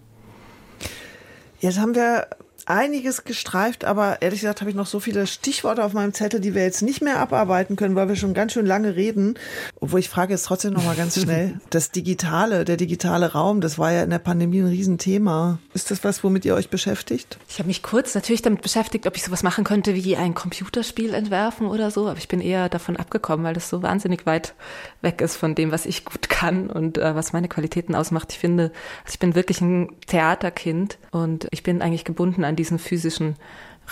[1.59, 2.27] Jetzt haben wir
[2.65, 6.55] einiges gestreift, aber ehrlich gesagt habe ich noch so viele Stichworte auf meinem Zettel, die
[6.55, 9.35] wir jetzt nicht mehr abarbeiten können, weil wir schon ganz schön lange reden.
[9.79, 11.59] Obwohl ich frage jetzt trotzdem noch mal ganz schnell.
[11.69, 15.57] Das Digitale, der digitale Raum, das war ja in der Pandemie ein Riesenthema.
[15.73, 17.37] Ist das was, womit ihr euch beschäftigt?
[17.49, 21.13] Ich habe mich kurz natürlich damit beschäftigt, ob ich sowas machen könnte wie ein Computerspiel
[21.13, 24.53] entwerfen oder so, aber ich bin eher davon abgekommen, weil das so wahnsinnig weit
[25.01, 28.31] weg ist von dem, was ich gut kann und äh, was meine Qualitäten ausmacht.
[28.33, 28.71] Ich finde,
[29.03, 33.35] also ich bin wirklich ein Theaterkind und ich bin eigentlich gebunden an diesen physischen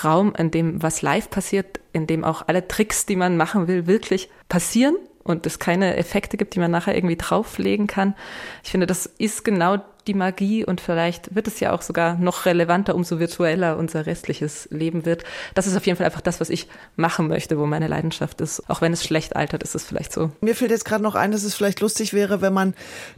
[0.04, 3.88] Raum, in dem was live passiert, in dem auch alle Tricks, die man machen will,
[3.88, 8.16] wirklich passieren und es keine Effekte gibt, die man nachher irgendwie drauflegen kann.
[8.64, 9.78] Ich finde, das ist genau
[10.08, 14.68] die Magie und vielleicht wird es ja auch sogar noch relevanter, umso virtueller unser restliches
[14.72, 15.24] Leben wird.
[15.54, 18.70] Das ist auf jeden Fall einfach das, was ich machen möchte, wo meine Leidenschaft ist.
[18.70, 20.32] Auch wenn es schlecht altert, ist es vielleicht so.
[20.42, 22.74] Mir fällt jetzt gerade noch ein, dass es vielleicht lustig wäre, wenn man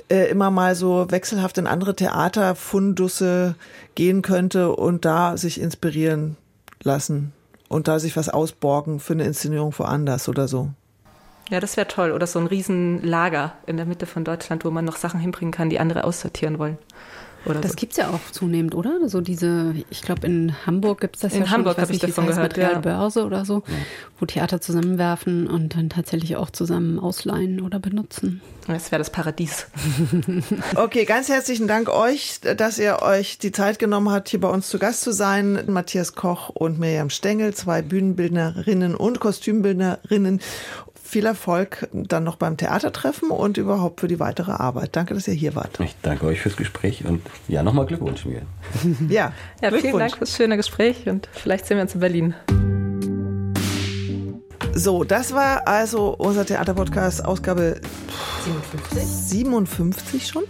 [0.10, 3.56] äh, immer mal so wechselhaft in andere Theaterfundusse
[3.96, 6.38] gehen könnte und da sich inspirieren
[6.84, 7.32] lassen
[7.70, 10.70] und da sich was ausborgen für eine Inszenierung woanders oder so.
[11.50, 12.12] Ja, das wäre toll.
[12.12, 15.70] Oder so ein Riesenlager in der Mitte von Deutschland, wo man noch Sachen hinbringen kann,
[15.70, 16.78] die andere aussortieren wollen.
[17.46, 17.76] Oder das so.
[17.76, 19.10] gibt es ja auch zunehmend, oder?
[19.10, 22.28] So diese, ich glaube, in Hamburg gibt es das in ja Hamburg habe ich davon
[22.28, 22.56] gehört.
[22.56, 22.80] Ja.
[22.80, 23.74] Börse oder so, ja.
[24.18, 28.42] wo Theater zusammenwerfen und dann tatsächlich auch zusammen ausleihen oder benutzen.
[28.68, 29.68] Das wäre das Paradies.
[30.76, 34.70] okay, ganz herzlichen Dank euch, dass ihr euch die Zeit genommen habt, hier bei uns
[34.70, 35.64] zu Gast zu sein.
[35.68, 40.40] Matthias Koch und Miriam Stengel, zwei Bühnenbildnerinnen und Kostümbildnerinnen
[41.14, 44.96] viel Erfolg dann noch beim Theatertreffen und überhaupt für die weitere Arbeit.
[44.96, 45.80] Danke, dass ihr hier wart.
[45.80, 48.42] Ich danke euch fürs Gespräch und ja, nochmal Glückwunsch mir.
[49.10, 52.34] ja, ja vielen Dank fürs schöne Gespräch und vielleicht sehen wir uns in Berlin.
[54.74, 57.80] So, das war also unser Theaterpodcast Ausgabe
[58.46, 59.04] 57.
[59.04, 60.46] 57 schon.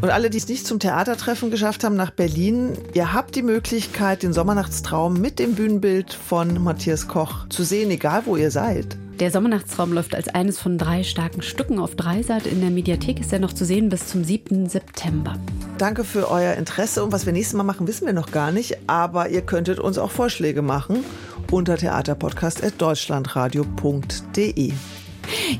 [0.00, 4.22] Und alle, die es nicht zum Theatertreffen geschafft haben nach Berlin, ihr habt die Möglichkeit,
[4.22, 8.96] den Sommernachtstraum mit dem Bühnenbild von Matthias Koch zu sehen, egal wo ihr seid.
[9.20, 12.46] Der Sommernachtsraum läuft als eines von drei starken Stücken auf Dreisat.
[12.46, 14.68] In der Mediathek ist er noch zu sehen bis zum 7.
[14.68, 15.36] September.
[15.78, 18.76] Danke für euer Interesse und was wir nächstes Mal machen, wissen wir noch gar nicht,
[18.88, 21.04] aber ihr könntet uns auch Vorschläge machen
[21.50, 24.72] unter theaterpodcast.deutschlandradio.de.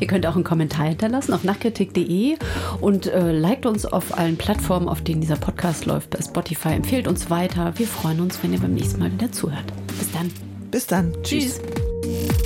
[0.01, 2.37] Ihr könnt auch einen Kommentar hinterlassen auf nachkritik.de
[2.81, 6.71] und äh, liked uns auf allen Plattformen, auf denen dieser Podcast läuft, bei Spotify.
[6.71, 7.73] Empfehlt uns weiter.
[7.77, 9.73] Wir freuen uns, wenn ihr beim nächsten Mal wieder zuhört.
[9.99, 10.31] Bis dann.
[10.71, 11.13] Bis dann.
[11.23, 11.61] Tschüss.
[12.03, 12.44] Tschüss.